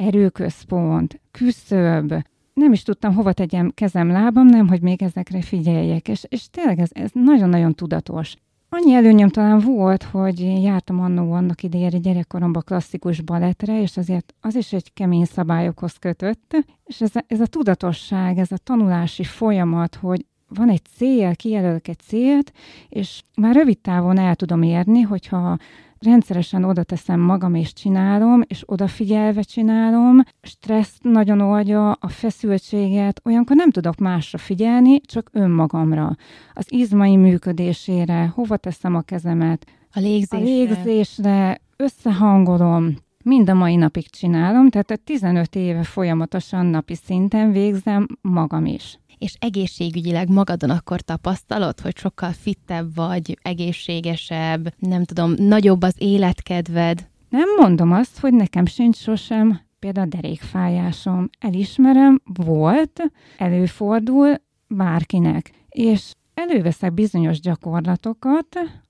erőközpont, 0.00 1.20
küszöb, 1.30 2.14
nem 2.54 2.72
is 2.72 2.82
tudtam, 2.82 3.14
hova 3.14 3.32
tegyem 3.32 3.70
kezem, 3.74 4.10
lábam, 4.10 4.46
nem, 4.46 4.68
hogy 4.68 4.82
még 4.82 5.02
ezekre 5.02 5.42
figyeljek, 5.42 6.08
és, 6.08 6.24
és 6.28 6.48
tényleg 6.50 6.78
ez, 6.78 6.90
ez 6.92 7.10
nagyon-nagyon 7.12 7.74
tudatos. 7.74 8.34
Annyi 8.68 8.94
előnyöm 8.94 9.28
talán 9.28 9.58
volt, 9.58 10.02
hogy 10.02 10.40
jártam 10.62 11.00
annó 11.00 11.32
annak 11.32 11.62
idejére 11.62 11.98
gyerekkoromban 11.98 12.62
klasszikus 12.66 13.20
balettre, 13.20 13.80
és 13.80 13.96
azért 13.96 14.34
az 14.40 14.54
is 14.54 14.72
egy 14.72 14.92
kemény 14.92 15.24
szabályokhoz 15.24 15.92
kötött, 15.92 16.64
és 16.84 17.00
ez 17.00 17.16
a, 17.16 17.24
ez 17.26 17.40
a 17.40 17.46
tudatosság, 17.46 18.38
ez 18.38 18.52
a 18.52 18.56
tanulási 18.56 19.24
folyamat, 19.24 19.94
hogy 19.94 20.26
van 20.48 20.70
egy 20.70 20.82
cél, 20.96 21.34
kijelölök 21.36 21.88
egy 21.88 21.98
célt, 21.98 22.52
és 22.88 23.22
már 23.36 23.54
rövid 23.54 23.78
távon 23.78 24.18
el 24.18 24.34
tudom 24.34 24.62
érni, 24.62 25.00
hogyha 25.00 25.58
rendszeresen 26.04 26.64
oda 26.64 26.82
teszem 26.82 27.20
magam 27.20 27.54
és 27.54 27.72
csinálom, 27.72 28.42
és 28.46 28.62
odafigyelve 28.66 29.42
csinálom, 29.42 30.22
stressz 30.42 30.98
nagyon 31.02 31.40
oldja, 31.40 31.92
a 31.92 32.08
feszültséget, 32.08 33.20
olyankor 33.24 33.56
nem 33.56 33.70
tudok 33.70 33.96
másra 33.96 34.38
figyelni, 34.38 35.00
csak 35.00 35.30
önmagamra. 35.32 36.16
Az 36.54 36.66
izmai 36.68 37.16
működésére, 37.16 38.32
hova 38.34 38.56
teszem 38.56 38.94
a 38.94 39.00
kezemet, 39.00 39.66
a 39.92 40.00
légzésre, 40.00 40.38
a 40.38 40.40
légzésre 40.40 41.60
összehangolom, 41.76 42.96
mind 43.24 43.48
a 43.48 43.54
mai 43.54 43.76
napig 43.76 44.10
csinálom, 44.10 44.68
tehát 44.68 45.00
15 45.04 45.54
éve 45.56 45.82
folyamatosan 45.82 46.66
napi 46.66 46.94
szinten 46.94 47.52
végzem 47.52 48.06
magam 48.20 48.66
is 48.66 48.98
és 49.20 49.34
egészségügyileg 49.38 50.28
magadon 50.28 50.70
akkor 50.70 51.00
tapasztalod, 51.00 51.80
hogy 51.80 51.96
sokkal 51.96 52.32
fittebb 52.32 52.94
vagy, 52.94 53.38
egészségesebb, 53.42 54.74
nem 54.78 55.04
tudom, 55.04 55.34
nagyobb 55.36 55.82
az 55.82 55.94
életkedved? 55.98 57.08
Nem 57.28 57.48
mondom 57.58 57.92
azt, 57.92 58.18
hogy 58.18 58.32
nekem 58.32 58.66
sincs 58.66 58.96
sosem 58.96 59.60
például 59.78 60.06
derékfájásom. 60.06 61.28
Elismerem, 61.38 62.20
volt, 62.24 63.02
előfordul 63.38 64.34
bárkinek. 64.68 65.50
És 65.68 66.12
előveszek 66.34 66.92
bizonyos 66.92 67.40
gyakorlatokat, 67.40 68.46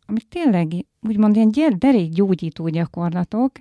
amik 0.06 0.28
tényleg 0.28 0.86
úgymond 1.00 1.36
ilyen 1.36 1.74
derékgyógyító 1.78 2.68
gyakorlatok, 2.68 3.52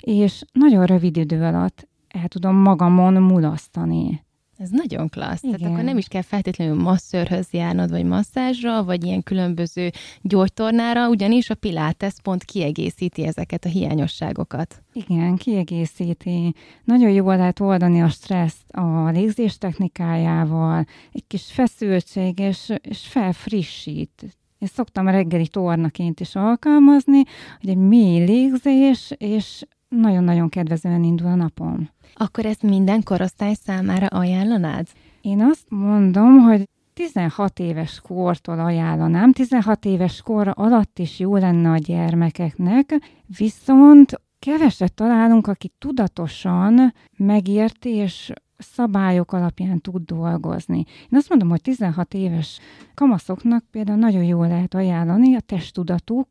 és 0.00 0.42
nagyon 0.52 0.86
rövid 0.86 1.16
idő 1.16 1.42
alatt 1.42 1.88
el 2.08 2.28
tudom 2.28 2.56
magamon 2.56 3.12
mulasztani. 3.12 4.24
Ez 4.62 4.70
nagyon 4.70 5.08
klassz. 5.08 5.42
Igen. 5.42 5.58
Tehát 5.58 5.72
akkor 5.72 5.84
nem 5.84 5.98
is 5.98 6.06
kell 6.08 6.22
feltétlenül 6.22 6.82
masszörhöz 6.82 7.46
járnod, 7.50 7.90
vagy 7.90 8.04
masszázsra, 8.04 8.84
vagy 8.84 9.04
ilyen 9.04 9.22
különböző 9.22 9.90
gyógytornára, 10.20 11.08
ugyanis 11.08 11.50
a 11.50 11.54
Pilates 11.54 12.14
pont 12.22 12.44
kiegészíti 12.44 13.26
ezeket 13.26 13.64
a 13.64 13.68
hiányosságokat. 13.68 14.82
Igen, 14.92 15.36
kiegészíti. 15.36 16.54
Nagyon 16.84 17.10
jól 17.10 17.36
lehet 17.36 17.60
oldani 17.60 18.02
a 18.02 18.08
stresszt 18.08 18.70
a 18.70 19.10
légzés 19.10 19.58
technikájával, 19.58 20.86
egy 21.12 21.24
kis 21.26 21.44
feszültség, 21.52 22.38
és, 22.38 22.72
és 22.82 23.06
felfrissít 23.06 24.36
Én 24.58 24.68
szoktam 24.68 25.08
reggeli 25.08 25.48
tornaként 25.48 26.20
is 26.20 26.34
alkalmazni, 26.34 27.22
hogy 27.60 27.70
egy 27.70 27.76
mély 27.76 28.24
légzés, 28.24 29.12
és 29.16 29.64
nagyon-nagyon 30.00 30.48
kedvezően 30.48 31.02
indul 31.02 31.26
a 31.26 31.34
napom. 31.34 31.88
Akkor 32.14 32.46
ezt 32.46 32.62
minden 32.62 33.02
korosztály 33.02 33.54
számára 33.54 34.06
ajánlanád? 34.06 34.86
Én 35.20 35.42
azt 35.42 35.66
mondom, 35.68 36.38
hogy 36.38 36.68
16 36.94 37.58
éves 37.58 38.00
kortól 38.00 38.58
ajánlanám, 38.58 39.32
16 39.32 39.84
éves 39.84 40.22
kor 40.22 40.52
alatt 40.54 40.98
is 40.98 41.18
jó 41.18 41.36
lenne 41.36 41.70
a 41.70 41.76
gyermekeknek, 41.76 42.94
viszont 43.36 44.20
keveset 44.38 44.94
találunk, 44.94 45.46
aki 45.46 45.72
tudatosan 45.78 46.94
megérti 47.16 47.88
és 47.88 48.32
szabályok 48.62 49.32
alapján 49.32 49.80
tud 49.80 50.02
dolgozni. 50.04 50.76
Én 50.78 51.18
azt 51.18 51.28
mondom, 51.28 51.48
hogy 51.48 51.60
16 51.60 52.14
éves 52.14 52.58
kamaszoknak 52.94 53.64
például 53.70 53.98
nagyon 53.98 54.24
jól 54.24 54.48
lehet 54.48 54.74
ajánlani 54.74 55.34
a 55.36 55.40
testtudatuk 55.40 56.28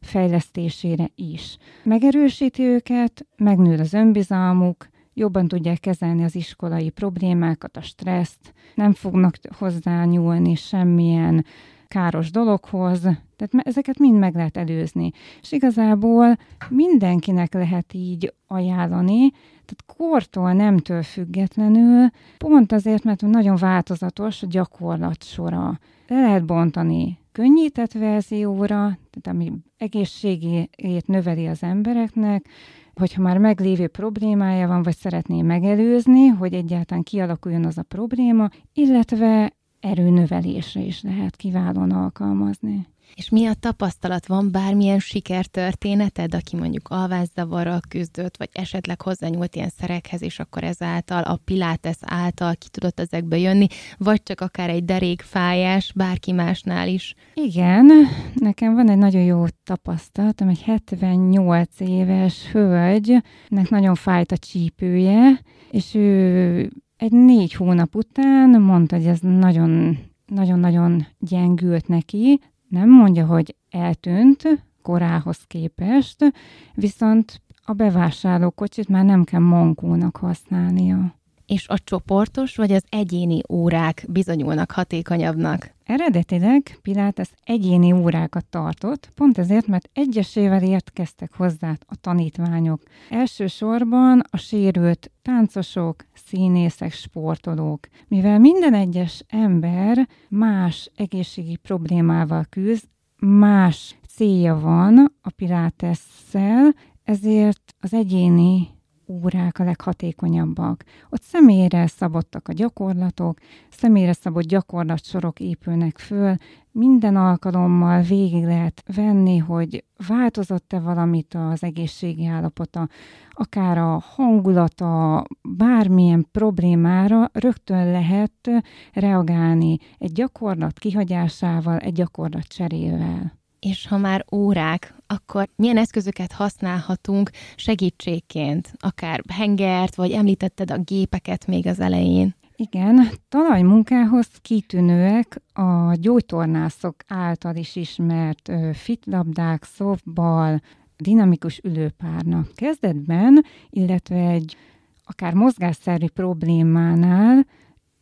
fejlesztésére 0.00 1.10
is. 1.14 1.56
Megerősíti 1.82 2.62
őket, 2.62 3.26
megnő 3.36 3.78
az 3.78 3.92
önbizalmuk, 3.92 4.88
jobban 5.14 5.48
tudják 5.48 5.80
kezelni 5.80 6.24
az 6.24 6.34
iskolai 6.34 6.90
problémákat, 6.90 7.76
a 7.76 7.80
stresszt, 7.80 8.54
nem 8.74 8.92
fognak 8.92 9.34
hozzányúlni 9.58 10.54
semmilyen 10.54 11.44
káros 11.88 12.30
dologhoz, 12.30 13.00
tehát 13.36 13.66
ezeket 13.66 13.98
mind 13.98 14.18
meg 14.18 14.34
lehet 14.34 14.56
előzni. 14.56 15.10
És 15.40 15.52
igazából 15.52 16.36
mindenkinek 16.68 17.54
lehet 17.54 17.92
így 17.92 18.34
ajánlani, 18.46 19.30
tehát 19.68 19.98
kortól, 19.98 20.52
nemtől 20.52 21.02
függetlenül, 21.02 22.08
pont 22.38 22.72
azért, 22.72 23.04
mert 23.04 23.20
nagyon 23.20 23.56
változatos 23.56 24.42
a 24.42 24.46
gyakorlat 24.46 25.24
sora. 25.24 25.78
Le 26.06 26.20
lehet 26.20 26.44
bontani 26.44 27.18
könnyített 27.32 27.92
verzióra, 27.92 28.76
tehát 29.10 29.26
ami 29.38 29.52
egészségét 29.76 31.06
növeli 31.06 31.46
az 31.46 31.62
embereknek, 31.62 32.48
hogyha 32.94 33.22
már 33.22 33.38
meglévő 33.38 33.86
problémája 33.86 34.66
van, 34.66 34.82
vagy 34.82 34.96
szeretné 34.96 35.42
megelőzni, 35.42 36.26
hogy 36.26 36.54
egyáltalán 36.54 37.02
kialakuljon 37.02 37.64
az 37.64 37.78
a 37.78 37.82
probléma, 37.82 38.48
illetve 38.72 39.52
erőnövelésre 39.80 40.80
is 40.80 41.02
lehet 41.02 41.36
kiválóan 41.36 41.90
alkalmazni. 41.90 42.86
És 43.14 43.30
mi 43.30 43.46
a 43.46 43.54
tapasztalat? 43.54 44.26
Van 44.26 44.50
bármilyen 44.50 44.98
sikertörténeted, 44.98 46.34
aki 46.34 46.56
mondjuk 46.56 46.88
alvászavarral 46.88 47.80
küzdött, 47.88 48.36
vagy 48.36 48.48
esetleg 48.52 49.00
hozzányúlt 49.02 49.56
ilyen 49.56 49.72
szerekhez, 49.78 50.22
és 50.22 50.38
akkor 50.38 50.64
ezáltal 50.64 51.22
a 51.22 51.40
pilates 51.44 51.96
által 52.00 52.54
ki 52.54 52.68
tudott 52.68 53.00
ezekbe 53.00 53.38
jönni, 53.38 53.66
vagy 53.96 54.22
csak 54.22 54.40
akár 54.40 54.70
egy 54.70 54.84
derékfájás, 54.84 55.92
bárki 55.94 56.32
másnál 56.32 56.88
is? 56.88 57.14
Igen, 57.34 57.90
nekem 58.34 58.74
van 58.74 58.90
egy 58.90 58.98
nagyon 58.98 59.22
jó 59.22 59.44
tapasztalatom, 59.64 60.48
egy 60.48 60.62
78 60.62 61.80
éves 61.80 62.50
hölgynek 62.52 63.68
nagyon 63.68 63.94
fájt 63.94 64.32
a 64.32 64.36
csípője, 64.36 65.40
és 65.70 65.94
ő 65.94 66.70
egy 66.96 67.12
négy 67.12 67.52
hónap 67.52 67.94
után 67.94 68.60
mondta, 68.60 68.96
hogy 68.96 69.06
ez 69.06 69.18
nagyon 69.20 69.98
nagyon-nagyon 70.28 71.06
gyengült 71.18 71.88
neki, 71.88 72.40
nem 72.68 72.90
mondja, 72.90 73.26
hogy 73.26 73.54
eltűnt 73.70 74.64
korához 74.82 75.38
képest, 75.46 76.32
viszont 76.74 77.42
a 77.64 77.72
bevásárlókocsit 77.72 78.88
már 78.88 79.04
nem 79.04 79.24
kell 79.24 79.40
mankónak 79.40 80.16
használnia. 80.16 81.14
És 81.46 81.68
a 81.68 81.78
csoportos 81.78 82.56
vagy 82.56 82.72
az 82.72 82.84
egyéni 82.88 83.40
órák 83.48 84.04
bizonyulnak 84.08 84.70
hatékonyabbnak? 84.70 85.74
Eredetileg 85.88 86.78
Pilates 86.82 87.30
egyéni 87.44 87.92
órákat 87.92 88.46
tartott, 88.46 89.08
pont 89.14 89.38
ezért, 89.38 89.66
mert 89.66 89.90
egyesével 89.92 90.62
értkeztek 90.62 91.34
hozzá 91.34 91.76
a 91.86 91.96
tanítványok. 92.00 92.82
Elsősorban 93.10 94.22
a 94.30 94.36
sérült 94.36 95.10
táncosok, 95.22 96.04
színészek, 96.14 96.92
sportolók. 96.92 97.86
Mivel 98.08 98.38
minden 98.38 98.74
egyes 98.74 99.24
ember 99.28 100.08
más 100.28 100.90
egészségi 100.96 101.56
problémával 101.56 102.44
küzd, 102.50 102.84
más 103.18 103.98
célja 104.08 104.58
van 104.60 105.14
a 105.22 105.30
pilátesszel, 105.30 106.74
ezért 107.04 107.74
az 107.80 107.94
egyéni 107.94 108.77
órák 109.08 109.58
a 109.58 109.64
leghatékonyabbak. 109.64 110.84
Ott 111.10 111.22
személyre 111.22 111.86
szabottak 111.86 112.48
a 112.48 112.52
gyakorlatok, 112.52 113.38
személyre 113.70 114.12
szabott 114.12 114.44
gyakorlatsorok 114.44 115.40
épülnek 115.40 115.98
föl, 115.98 116.36
minden 116.78 117.16
alkalommal 117.16 118.02
végig 118.02 118.44
lehet 118.44 118.82
venni, 118.94 119.38
hogy 119.38 119.84
változott-e 120.08 120.80
valamit 120.80 121.34
az 121.34 121.62
egészségi 121.62 122.26
állapota, 122.26 122.88
akár 123.30 123.78
a 123.78 124.02
hangulata, 124.14 125.24
bármilyen 125.42 126.26
problémára 126.32 127.30
rögtön 127.32 127.90
lehet 127.90 128.50
reagálni 128.92 129.76
egy 129.98 130.12
gyakorlat 130.12 130.78
kihagyásával, 130.78 131.78
egy 131.78 131.92
gyakorlat 131.92 132.46
cserével. 132.46 133.32
És 133.58 133.86
ha 133.86 133.96
már 133.96 134.24
órák, 134.32 134.94
akkor 135.10 135.48
milyen 135.56 135.76
eszközöket 135.76 136.32
használhatunk 136.32 137.30
segítségként? 137.56 138.72
Akár 138.78 139.22
hengert, 139.32 139.94
vagy 139.94 140.10
említetted 140.10 140.70
a 140.70 140.78
gépeket 140.78 141.46
még 141.46 141.66
az 141.66 141.80
elején. 141.80 142.34
Igen, 142.56 143.08
talajmunkához 143.28 144.28
kitűnőek 144.42 145.40
a 145.52 145.94
gyógytornászok 145.94 146.94
által 147.08 147.56
is 147.56 147.76
ismert 147.76 148.50
fitlabdák, 148.72 149.64
szoftball, 149.64 150.58
dinamikus 150.96 151.60
ülőpárna. 151.64 152.46
Kezdetben, 152.54 153.44
illetve 153.70 154.28
egy 154.28 154.56
akár 155.04 155.34
mozgásszervi 155.34 156.08
problémánál 156.08 157.46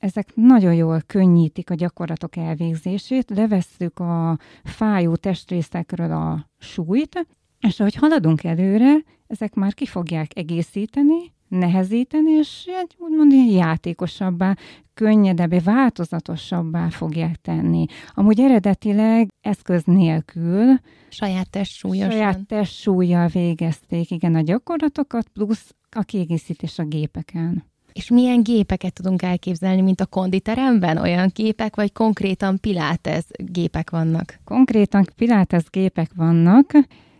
ezek 0.07 0.35
nagyon 0.35 0.75
jól 0.75 1.03
könnyítik 1.07 1.71
a 1.71 1.75
gyakorlatok 1.75 2.37
elvégzését, 2.37 3.31
levesszük 3.31 3.99
a 3.99 4.38
fájó 4.64 5.16
testrészekről 5.16 6.12
a 6.12 6.51
súlyt, 6.59 7.27
és 7.61 7.81
ahogy 7.81 7.95
haladunk 7.95 8.45
előre, 8.45 8.95
ezek 9.27 9.55
már 9.55 9.75
ki 9.75 9.87
fogják 9.87 10.31
egészíteni, 10.35 11.33
nehezíteni, 11.49 12.31
és 12.31 12.64
egy 12.66 12.97
úgymond 12.99 13.33
ilyen 13.33 13.66
játékosabbá, 13.66 14.57
könnyedebbé, 14.95 15.59
változatosabbá 15.59 16.88
fogják 16.88 17.37
tenni. 17.37 17.87
Amúgy 18.14 18.40
eredetileg 18.40 19.29
eszköz 19.40 19.83
nélkül 19.85 20.79
saját 21.09 21.51
testsúlyosan. 21.51 22.11
Saját 22.11 22.47
testsúlyjal 22.47 23.27
végezték, 23.27 24.11
igen, 24.11 24.35
a 24.35 24.40
gyakorlatokat, 24.40 25.29
plusz 25.29 25.75
a 25.90 26.03
kiegészítés 26.03 26.79
a 26.79 26.85
gépeken. 26.85 27.64
És 27.96 28.11
milyen 28.11 28.42
gépeket 28.42 28.92
tudunk 28.92 29.22
elképzelni, 29.22 29.80
mint 29.80 30.00
a 30.00 30.06
konditeremben? 30.06 30.98
Olyan 30.98 31.30
gépek, 31.35 31.76
vagy 31.76 31.92
konkrétan 31.92 32.61
pilates 32.61 33.24
gépek 33.37 33.90
vannak? 33.90 34.38
Konkrétan 34.44 35.06
pilates 35.16 35.64
gépek 35.70 36.11
vannak. 36.16 36.72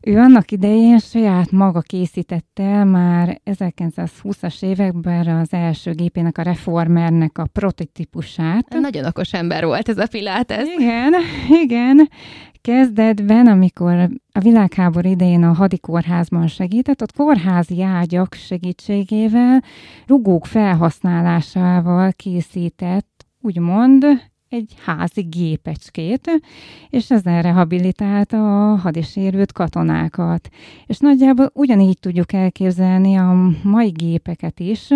Ő 0.07 0.19
annak 0.19 0.51
idején 0.51 0.99
saját 0.99 1.51
maga 1.51 1.81
készítette 1.81 2.63
el 2.63 2.85
már 2.85 3.41
1920-as 3.45 4.63
években 4.63 5.27
az 5.27 5.53
első 5.53 5.93
gépének, 5.93 6.39
a 6.39 6.43
Reformernek 6.43 7.39
a 7.39 7.47
prototípusát. 7.53 8.69
Nagyon 8.81 9.05
okos 9.05 9.33
ember 9.33 9.65
volt 9.65 9.89
ez 9.89 9.99
a 9.99 10.07
Pilates. 10.07 10.69
Igen, 10.79 11.13
igen. 11.63 12.09
Kezdetben, 12.61 13.47
amikor 13.47 14.09
a 14.33 14.41
világháború 14.41 15.09
idején 15.09 15.43
a 15.43 15.53
hadikórházban 15.53 16.47
segített, 16.47 17.03
ott 17.03 17.17
kórházi 17.17 17.83
ágyak 17.83 18.35
segítségével, 18.35 19.63
rugók 20.07 20.47
felhasználásával 20.47 22.13
készített, 22.13 23.27
úgymond 23.41 24.07
egy 24.57 24.75
házi 24.85 25.23
gépecskét, 25.23 26.31
és 26.91 27.11
ezzel 27.11 27.43
rehabilitálta 27.43 28.73
a 28.73 28.77
hadisérült 28.77 29.53
katonákat. 29.53 30.49
És 30.87 30.99
nagyjából 30.99 31.51
ugyanígy 31.55 31.99
tudjuk 31.99 32.33
elképzelni 32.33 33.17
a 33.17 33.51
mai 33.63 33.89
gépeket 33.91 34.61
is, 34.61 34.89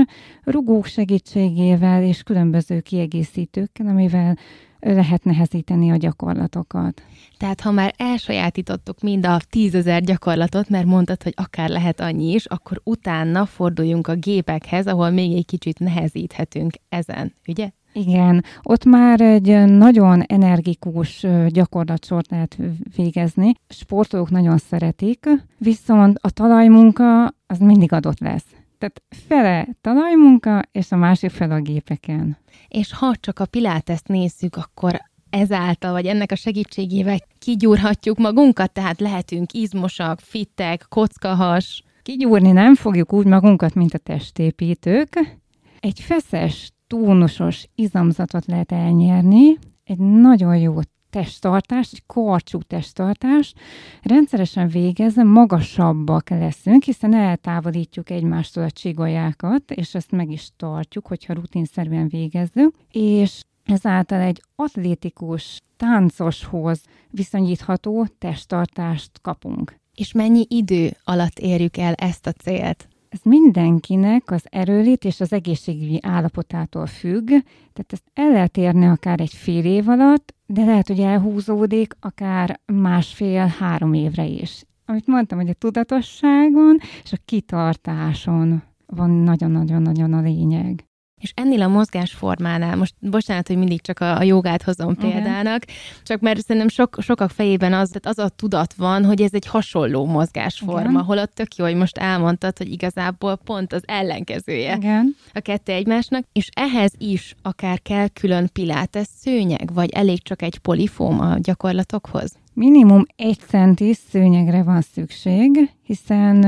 rugók 0.45 0.87
segítségével 0.87 2.03
és 2.03 2.23
különböző 2.23 2.81
kiegészítőkkel, 2.81 3.87
amivel 3.87 4.37
lehet 4.81 5.25
nehezíteni 5.25 5.91
a 5.91 5.97
gyakorlatokat. 5.97 7.03
Tehát 7.37 7.61
ha 7.61 7.71
már 7.71 7.95
elsajátítottuk 7.97 9.01
mind 9.01 9.27
a 9.27 9.41
tízezer 9.51 10.03
gyakorlatot, 10.03 10.69
mert 10.69 10.87
mondtad, 10.87 11.23
hogy 11.23 11.35
akár 11.37 11.69
lehet 11.69 12.01
annyi 12.01 12.33
is, 12.33 12.47
akkor 12.47 12.81
utána 12.85 13.47
forduljunk 13.47 14.07
a 14.07 14.15
gépekhez, 14.15 14.87
ahol 14.87 15.11
még 15.11 15.33
egy 15.37 15.47
kicsit 15.47 15.79
nehezíthetünk 15.79 16.75
ezen, 16.89 17.35
ugye? 17.47 17.71
Igen, 17.93 18.45
ott 18.63 18.85
már 18.85 19.21
egy 19.21 19.65
nagyon 19.67 20.23
energikus 20.23 21.27
gyakorlatsort 21.49 22.31
lehet 22.31 22.57
végezni. 22.97 23.53
Sportolók 23.69 24.31
nagyon 24.31 24.59
szeretik, 24.59 25.29
viszont 25.59 26.19
a 26.21 26.31
talajmunka 26.31 27.35
az 27.47 27.59
mindig 27.59 27.93
adott 27.93 28.19
lesz. 28.19 28.47
Tehát 28.79 29.03
fele 29.27 29.69
talajmunka, 29.81 30.63
és 30.73 30.93
a 30.93 30.97
másik 30.97 31.31
fele 31.31 31.55
a 31.55 31.61
gépeken. 31.61 32.37
És 32.69 32.93
ha 32.93 33.15
csak 33.21 33.39
a 33.39 33.47
piláteszt 33.47 34.09
nézzük, 34.09 34.57
akkor 34.57 35.01
ezáltal, 35.31 35.93
vagy 35.93 36.07
ennek 36.07 36.33
a 36.33 36.37
segítségével 36.37 37.19
kigyúrhatjuk 37.39 38.19
magunkat, 38.19 38.73
tehát 38.73 39.01
lehetünk 39.01 39.53
izmosak, 39.53 40.21
fittek, 40.21 40.87
kockahas. 40.89 41.85
Kigyúrni 42.03 42.51
nem 42.53 42.75
fogjuk 42.75 43.13
úgy 43.13 43.27
magunkat, 43.27 43.75
mint 43.75 43.95
a 43.95 43.99
testépítők. 43.99 45.39
Egy 45.81 46.01
feszes, 46.01 46.73
tónusos 46.91 47.67
izomzatot 47.75 48.47
lehet 48.47 48.73
elnyerni, 48.73 49.59
egy 49.85 49.99
nagyon 49.99 50.57
jó 50.57 50.79
testtartást, 51.11 51.93
egy 51.93 52.03
karcsú 52.07 52.59
testtartást 52.59 53.59
rendszeresen 54.03 54.69
végezve 54.69 55.23
magasabbak 55.23 56.29
leszünk, 56.31 56.83
hiszen 56.83 57.15
eltávolítjuk 57.15 58.11
egymástól 58.11 58.65
a 58.65 58.71
csigolyákat, 58.71 59.71
és 59.71 59.95
ezt 59.95 60.11
meg 60.11 60.31
is 60.31 60.49
tartjuk, 60.57 61.07
hogyha 61.07 61.35
rutinszerűen 61.35 62.09
végezzük, 62.09 62.75
és 62.91 63.43
ezáltal 63.65 64.21
egy 64.21 64.43
atlétikus, 64.57 65.59
táncoshoz 65.77 66.83
viszonyítható 67.11 68.07
testtartást 68.19 69.11
kapunk. 69.23 69.75
És 69.95 70.13
mennyi 70.13 70.47
idő 70.49 70.91
alatt 71.05 71.39
érjük 71.39 71.77
el 71.77 71.93
ezt 71.93 72.27
a 72.27 72.33
célt? 72.33 72.89
Ez 73.11 73.21
mindenkinek 73.23 74.31
az 74.31 74.45
erőlét 74.51 75.05
és 75.05 75.21
az 75.21 75.33
egészségügyi 75.33 75.99
állapotától 76.03 76.87
függ, 76.87 77.27
tehát 77.73 77.93
ezt 77.93 78.11
el 78.15 78.31
lehet 78.31 78.57
érni 78.57 78.87
akár 78.87 79.21
egy 79.21 79.35
fél 79.35 79.65
év 79.65 79.89
alatt, 79.89 80.35
de 80.47 80.65
lehet, 80.65 80.87
hogy 80.87 81.01
elhúzódik 81.01 81.97
akár 82.01 82.61
másfél-három 82.67 83.93
évre 83.93 84.25
is. 84.25 84.65
Amit 84.87 85.07
mondtam, 85.07 85.39
hogy 85.39 85.49
a 85.49 85.53
tudatosságon 85.53 86.79
és 87.03 87.13
a 87.13 87.19
kitartáson 87.25 88.63
van 88.87 89.11
nagyon-nagyon-nagyon 89.11 90.13
a 90.13 90.21
lényeg. 90.21 90.90
És 91.21 91.33
ennél 91.35 91.63
a 91.63 91.69
mozgásformánál, 91.69 92.77
most 92.77 92.95
bocsánat, 92.99 93.47
hogy 93.47 93.57
mindig 93.57 93.81
csak 93.81 94.01
a, 94.01 94.17
a 94.17 94.23
jogát 94.23 94.63
hozom 94.63 94.97
példának, 94.97 95.63
Igen. 95.63 95.77
csak 96.03 96.21
mert 96.21 96.41
szerintem 96.41 96.69
sok, 96.69 96.97
sokak 97.01 97.31
fejében 97.31 97.73
az, 97.73 97.93
az 98.03 98.19
a 98.19 98.29
tudat 98.29 98.75
van, 98.75 99.05
hogy 99.05 99.23
ez 99.23 99.31
egy 99.33 99.47
hasonló 99.47 100.07
mozgásforma, 100.07 100.91
Igen. 100.91 101.03
holott 101.03 101.35
tök 101.35 101.57
jó, 101.57 101.65
hogy 101.65 101.75
most 101.75 101.99
elmondtad, 101.99 102.59
hogy 102.59 102.73
igazából 102.73 103.37
pont 103.37 103.73
az 103.73 103.83
ellenkezője 103.87 104.77
Igen. 104.77 105.17
a 105.35 105.41
kettő 105.41 105.73
egymásnak, 105.73 106.25
és 106.33 106.49
ehhez 106.53 106.93
is 106.99 107.35
akár 107.43 107.83
kell 107.83 108.09
külön 108.09 108.49
pilates 108.53 109.07
szőnyeg, 109.21 109.73
vagy 109.73 109.91
elég 109.91 110.23
csak 110.23 110.43
egy 110.43 110.59
polifóm 110.59 111.21
a 111.21 111.39
gyakorlatokhoz? 111.39 112.33
Minimum 112.55 113.07
egy 113.17 113.39
centis 113.47 113.97
szőnyegre 114.11 114.63
van 114.63 114.81
szükség, 114.81 115.71
hiszen 115.83 116.41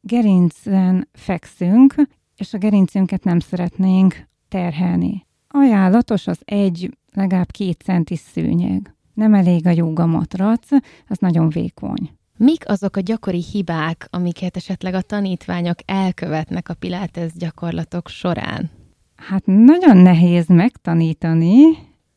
gerincen 0.00 1.08
fekszünk, 1.12 1.94
és 2.36 2.54
a 2.54 2.58
gerincünket 2.58 3.24
nem 3.24 3.38
szeretnénk 3.38 4.28
terhelni. 4.48 5.26
Ajánlatos 5.48 6.26
az 6.26 6.38
egy, 6.44 6.96
legalább 7.12 7.50
két 7.50 7.80
centi 7.80 8.16
szőnyeg. 8.16 8.94
Nem 9.14 9.34
elég 9.34 9.66
a 9.66 9.70
jóga 9.70 10.06
matrac, 10.06 10.66
az 11.08 11.18
nagyon 11.18 11.48
vékony. 11.48 12.10
Mik 12.36 12.68
azok 12.68 12.96
a 12.96 13.00
gyakori 13.00 13.42
hibák, 13.52 14.06
amiket 14.10 14.56
esetleg 14.56 14.94
a 14.94 15.00
tanítványok 15.00 15.78
elkövetnek 15.84 16.68
a 16.68 16.74
pilates 16.74 17.32
gyakorlatok 17.32 18.08
során? 18.08 18.70
Hát 19.16 19.42
nagyon 19.46 19.96
nehéz 19.96 20.46
megtanítani 20.46 21.62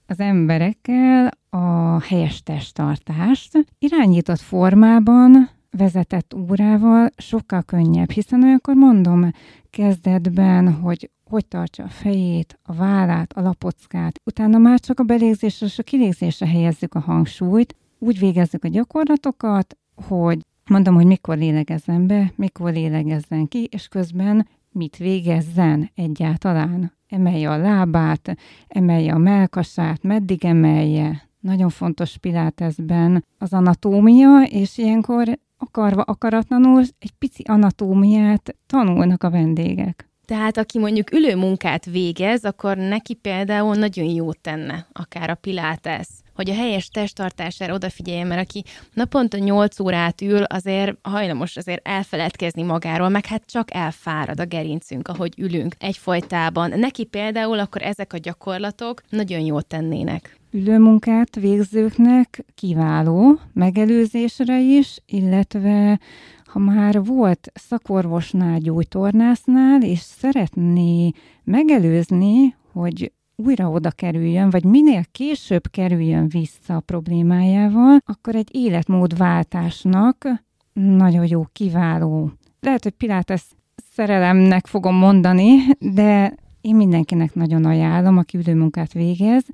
az 0.06 0.20
emberekkel 0.20 1.32
a 1.50 2.02
helyes 2.02 2.44
testtartást. 2.44 3.66
Irányított 3.80 4.40
formában 4.40 5.50
vezetett 5.78 6.34
órával 6.34 7.10
sokkal 7.18 7.62
könnyebb, 7.62 8.12
hiszen 8.12 8.44
olyankor 8.44 8.76
mondom 8.76 9.32
kezdetben, 9.70 10.74
hogy 10.74 11.10
hogy 11.30 11.46
tartsa 11.46 11.84
a 11.84 11.88
fejét, 11.88 12.60
a 12.64 12.74
vállát, 12.74 13.34
a 13.34 13.42
lapockát. 13.42 14.22
Utána 14.24 14.58
már 14.58 14.80
csak 14.80 15.00
a 15.00 15.04
belégzésre 15.04 15.66
és 15.66 15.80
a 15.80 15.84
kilégzésre 15.84 16.48
helyezzük 16.48 16.94
a 16.94 17.00
hangsúlyt. 17.00 17.76
Úgy 18.00 18.20
végezzük 18.20 18.64
a 18.64 18.68
gyakorlatokat, 18.68 19.78
hogy 20.08 20.40
mondom, 20.70 20.96
hogy 20.96 21.06
mikor 21.06 21.38
lélegezzen 21.38 22.08
be, 22.08 22.32
mikor 22.36 22.72
lélegezzen 22.72 23.48
ki, 23.48 23.68
és 23.72 23.88
közben 23.88 24.48
mit 24.72 24.98
végezzen 24.98 25.92
egyáltalán. 25.96 26.94
Emelje 27.08 27.50
a 27.50 27.58
lábát, 27.58 28.38
emelje 28.68 29.14
a 29.14 29.18
melkasát, 29.18 30.04
meddig 30.04 30.46
emelje. 30.46 31.30
Nagyon 31.40 31.70
fontos 31.70 32.18
pilátezben 32.18 33.26
az 33.38 33.54
anatómia, 33.54 34.42
és 34.42 34.78
ilyenkor 34.78 35.40
akarva 35.58 36.02
akaratlanul 36.02 36.84
egy 37.00 37.12
pici 37.18 37.44
anatómiát 37.48 38.56
tanulnak 38.68 39.24
a 39.24 39.30
vendégek. 39.30 40.10
Tehát 40.26 40.58
aki 40.58 40.80
mondjuk 40.80 41.12
ülő 41.12 41.36
munkát 41.36 41.86
végez, 41.86 42.44
akkor 42.44 42.78
neki 42.78 43.14
például 43.14 43.76
nagyon 43.76 44.06
jót 44.06 44.40
tenne, 44.40 44.88
akár 44.92 45.30
a 45.30 45.36
pilates, 45.36 46.08
hogy 46.36 46.50
a 46.50 46.54
helyes 46.54 46.88
testtartására 46.88 47.74
odafigyeljen, 47.74 48.28
mert 48.28 48.42
aki 48.42 48.64
naponta 48.94 49.38
8 49.38 49.80
órát 49.80 50.22
ül, 50.22 50.44
azért 50.44 50.98
hajlamos 51.02 51.58
azért 51.58 51.88
elfeledkezni 51.88 52.64
magáról, 52.64 53.10
meg 53.10 53.26
hát 53.26 53.44
csak 53.46 53.74
elfárad 53.74 54.40
a 54.40 54.46
gerincünk, 54.46 55.08
ahogy 55.08 55.34
ülünk 55.38 55.76
egyfolytában. 55.80 56.80
Neki 56.80 57.04
például 57.04 57.60
akkor 57.60 57.82
ezek 57.82 58.14
a 58.14 58.18
gyakorlatok 58.18 59.02
nagyon 59.10 59.40
jót 59.40 59.68
tennének 59.68 60.40
ülőmunkát 60.56 61.36
végzőknek 61.36 62.46
kiváló 62.56 63.40
megelőzésre 63.54 64.60
is, 64.60 64.98
illetve 65.06 66.00
ha 66.46 66.60
már 66.60 67.04
volt 67.04 67.52
szakorvosnál, 67.54 68.60
gyógytornásznál, 68.60 69.82
és 69.82 70.00
szeretné 70.00 71.12
megelőzni, 71.44 72.56
hogy 72.72 73.12
újra 73.36 73.70
oda 73.70 73.92
kerüljön, 73.92 74.50
vagy 74.50 74.64
minél 74.64 75.04
később 75.12 75.64
kerüljön 75.72 76.28
vissza 76.28 76.76
a 76.76 76.80
problémájával, 76.80 77.98
akkor 78.06 78.36
egy 78.36 78.50
életmódváltásnak 78.52 80.44
nagyon 80.74 81.26
jó, 81.28 81.46
kiváló. 81.52 82.32
Lehet, 82.60 82.84
hogy 82.84 82.94
Pilates 82.94 83.44
szerelemnek 83.92 84.68
fogom 84.68 84.96
mondani, 84.96 85.58
de 85.80 86.36
én 86.62 86.76
mindenkinek 86.76 87.34
nagyon 87.34 87.66
ajánlom, 87.66 88.18
aki 88.18 88.38
ülőmunkát 88.38 88.94
végez, 88.94 89.46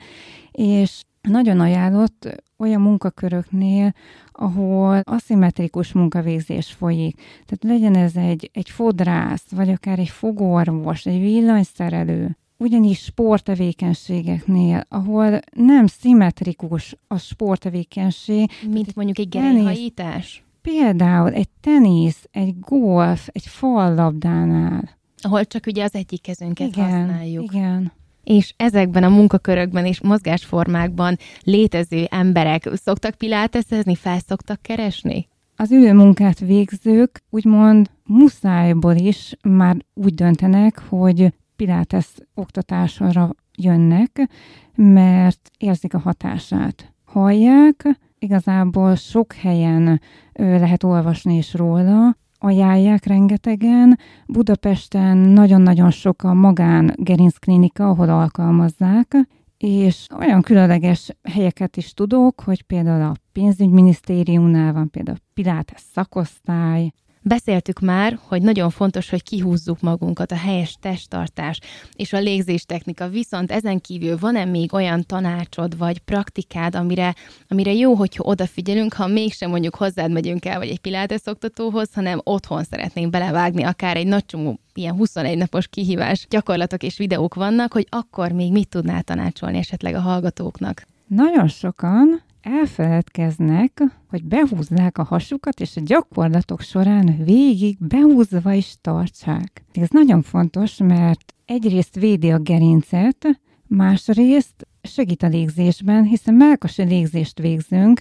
és 0.52 1.02
nagyon 1.22 1.60
ajánlott 1.60 2.44
olyan 2.58 2.82
munkaköröknél, 2.82 3.94
ahol 4.32 5.02
aszimmetrikus 5.04 5.94
munkavégzés 5.94 6.72
folyik. 6.72 7.16
Tehát 7.46 7.64
legyen 7.64 7.96
ez 7.96 8.16
egy, 8.16 8.50
egy 8.54 8.70
fodrász, 8.70 9.50
vagy 9.52 9.70
akár 9.70 10.00
egy 10.00 10.10
fogorvos, 10.10 11.06
egy 11.06 11.20
villanyszerelő, 11.20 12.38
ugyanis 12.58 13.00
sporttevékenységeknél, 13.00 14.84
ahol 14.90 15.40
nem 15.56 15.88
szimmetrikus 15.88 16.96
a 17.08 17.18
sporttevékenység. 17.18 18.52
Mint 18.70 18.96
mondjuk 18.96 19.18
egy 19.18 19.30
gerényhajítás? 19.30 20.44
Például 20.62 21.32
egy 21.34 21.50
tenisz, 21.62 22.28
egy 22.32 22.60
golf, 22.60 23.28
egy 23.32 23.46
fallabdánál. 23.46 24.90
Ahol 25.22 25.46
csak 25.46 25.66
ugye 25.68 25.84
az 25.84 25.96
egyik 25.96 26.22
kezünket 26.22 26.68
igen, 26.68 27.08
használjuk. 27.08 27.54
Igen, 27.54 27.92
és 28.24 28.54
ezekben 28.58 29.04
a 29.04 29.10
munkakörökben 29.10 29.86
és 29.86 30.02
mozgásformákban 30.02 31.18
létező 31.44 32.06
emberek 32.10 32.70
szoktak 32.74 33.16
piláteszezni, 33.16 33.96
felszoktak 33.96 34.62
keresni? 34.62 35.28
Az 35.56 35.72
ülőmunkát 35.72 36.40
végzők 36.40 37.24
úgymond 37.30 37.90
muszájból 38.06 38.96
is 38.96 39.36
már 39.42 39.76
úgy 39.94 40.14
döntenek, 40.14 40.80
hogy 40.90 41.34
pilates 41.56 42.08
oktatásra 42.34 43.30
jönnek, 43.58 44.30
mert 44.76 45.52
érzik 45.58 45.94
a 45.94 46.00
hatását. 46.00 46.94
Hallják, 47.06 48.00
igazából 48.20 48.96
sok 48.96 49.34
helyen 49.34 50.02
lehet 50.34 50.84
olvasni 50.84 51.38
is 51.38 51.54
róla, 51.54 52.18
ajánlják 52.44 53.06
rengetegen. 53.06 54.00
Budapesten 54.28 55.18
nagyon-nagyon 55.18 55.92
sok 55.92 56.24
a 56.24 56.34
magán 56.34 56.94
gerincklinika, 56.96 57.90
ahol 57.90 58.10
alkalmazzák, 58.10 59.16
és 59.58 60.08
olyan 60.20 60.42
különleges 60.42 61.10
helyeket 61.24 61.78
is 61.78 61.94
tudok, 61.94 62.42
hogy 62.42 62.62
például 62.62 63.02
a 63.02 63.16
pénzügyminisztériumnál 63.32 64.74
van 64.74 64.90
például 64.90 65.18
Pilates 65.34 65.82
szakosztály, 65.94 66.92
Beszéltük 67.24 67.80
már, 67.80 68.20
hogy 68.28 68.42
nagyon 68.42 68.70
fontos, 68.70 69.10
hogy 69.10 69.24
kihúzzuk 69.24 69.82
magunkat, 69.82 70.32
a 70.32 70.36
helyes 70.36 70.78
testtartás 70.80 71.60
és 71.96 72.14
a 72.14 72.20
légzéstechnika, 72.20 73.08
viszont 73.08 73.52
ezen 73.52 73.80
kívül 73.80 74.18
van-e 74.18 74.46
még 74.46 74.74
olyan 74.74 75.04
tanácsod 75.06 75.78
vagy 75.78 76.00
praktikád, 76.00 76.76
amire, 76.76 77.16
amire 77.48 77.74
jó, 77.74 77.94
hogyha 77.94 78.24
odafigyelünk, 78.24 78.94
ha 78.94 79.08
mégsem 79.08 79.50
mondjuk 79.50 79.76
hozzád 79.76 80.12
megyünk 80.12 80.46
el, 80.46 80.58
vagy 80.58 80.70
egy 80.70 80.80
pilates 80.80 81.22
oktatóhoz, 81.26 81.94
hanem 81.94 82.22
otthon 82.24 82.64
szeretnénk 82.64 83.10
belevágni, 83.10 83.64
akár 83.64 83.98
egy 83.98 84.08
nagy 84.08 84.26
csomó 84.26 84.60
ilyen 84.74 84.96
21 84.96 85.38
napos 85.38 85.68
kihívás 85.68 86.26
gyakorlatok 86.30 86.84
és 86.84 86.98
videók 86.98 87.34
vannak, 87.34 87.74
hogy 87.74 87.88
akkor 87.90 88.32
még 88.32 88.52
mit 88.52 88.70
tudnál 88.70 89.02
tanácsolni 89.02 89.58
esetleg 89.58 89.96
a 89.96 90.00
hallgatóknak? 90.00 90.88
Nagyon 91.08 91.48
sokan 91.48 92.22
elfeledkeznek, 92.42 93.84
hogy 94.10 94.24
behúzzák 94.24 94.98
a 94.98 95.04
hasukat, 95.04 95.60
és 95.60 95.78
a 95.78 95.82
gyakorlatok 95.86 96.62
során 96.62 97.24
végig 97.24 97.78
behúzva 97.80 98.54
is 98.54 98.76
tartsák. 98.82 99.64
Ez 99.74 99.90
nagyon 99.90 100.22
fontos, 100.22 100.78
mert 100.78 101.34
egyrészt 101.46 101.96
védi 101.96 102.32
a 102.32 102.40
gerincet, 102.40 103.40
másrészt 103.68 104.68
segít 104.82 105.24
a 105.24 105.28
légzésben, 105.28 106.04
hiszen 106.04 106.34
melkasi 106.34 106.84
légzést 106.84 107.40
végzünk, 107.40 108.00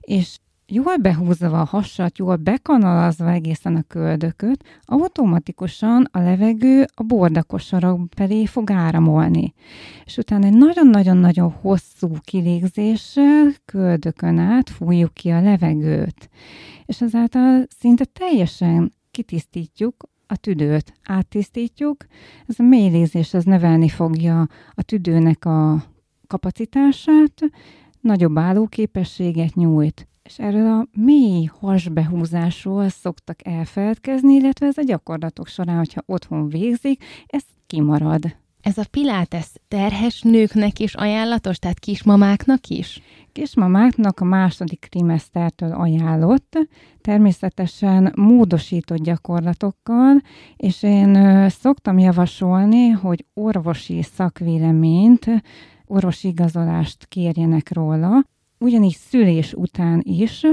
és 0.00 0.38
jól 0.70 0.96
behúzva 0.96 1.60
a 1.60 1.64
hasat, 1.64 2.18
jól 2.18 2.36
bekanalazva 2.36 3.30
egészen 3.30 3.76
a 3.76 3.82
köldököt, 3.82 4.64
automatikusan 4.84 6.08
a 6.12 6.18
levegő 6.18 6.86
a 6.94 7.02
bordakosarak 7.02 8.00
felé 8.16 8.44
fog 8.46 8.70
áramolni. 8.70 9.54
És 10.04 10.16
utána 10.16 10.46
egy 10.46 10.56
nagyon-nagyon-nagyon 10.56 11.50
hosszú 11.50 12.12
kilégzéssel 12.20 13.52
köldökön 13.64 14.38
át 14.38 14.70
fújjuk 14.70 15.14
ki 15.14 15.30
a 15.30 15.40
levegőt. 15.40 16.28
És 16.86 17.00
ezáltal 17.00 17.66
szinte 17.78 18.04
teljesen 18.04 18.92
kitisztítjuk 19.10 20.08
a 20.26 20.36
tüdőt, 20.36 20.92
áttisztítjuk. 21.04 22.06
Ez 22.46 22.54
a 22.58 22.62
mélylézés 22.62 23.34
az 23.34 23.44
nevelni 23.44 23.88
fogja 23.88 24.48
a 24.74 24.82
tüdőnek 24.82 25.44
a 25.44 25.84
kapacitását, 26.26 27.40
nagyobb 28.00 28.38
állóképességet 28.38 29.54
nyújt 29.54 30.07
és 30.28 30.38
erről 30.38 30.66
a 30.66 30.86
mély 31.00 31.44
hasbehúzásról 31.60 32.88
szoktak 32.88 33.46
elfeledkezni, 33.46 34.34
illetve 34.34 34.66
ez 34.66 34.78
a 34.78 34.82
gyakorlatok 34.82 35.46
során, 35.46 35.76
hogyha 35.76 36.02
otthon 36.06 36.48
végzik, 36.48 37.04
ez 37.26 37.42
kimarad. 37.66 38.36
Ez 38.60 38.78
a 38.78 38.84
pilates 38.90 39.52
terhes 39.68 40.22
nőknek 40.22 40.78
is 40.78 40.94
ajánlatos, 40.94 41.58
tehát 41.58 41.78
kismamáknak 41.78 42.66
is? 42.66 43.02
Kismamáknak 43.32 44.20
a 44.20 44.24
második 44.24 44.86
trimesztertől 44.90 45.72
ajánlott, 45.72 46.58
természetesen 47.00 48.12
módosított 48.16 49.02
gyakorlatokkal, 49.02 50.20
és 50.56 50.82
én 50.82 51.48
szoktam 51.48 51.98
javasolni, 51.98 52.88
hogy 52.88 53.24
orvosi 53.34 54.02
szakvéleményt, 54.02 55.26
orvosi 55.86 56.28
igazolást 56.28 57.06
kérjenek 57.06 57.72
róla, 57.72 58.24
ugyanígy 58.58 58.96
szülés 58.96 59.52
után 59.52 60.00
is 60.04 60.46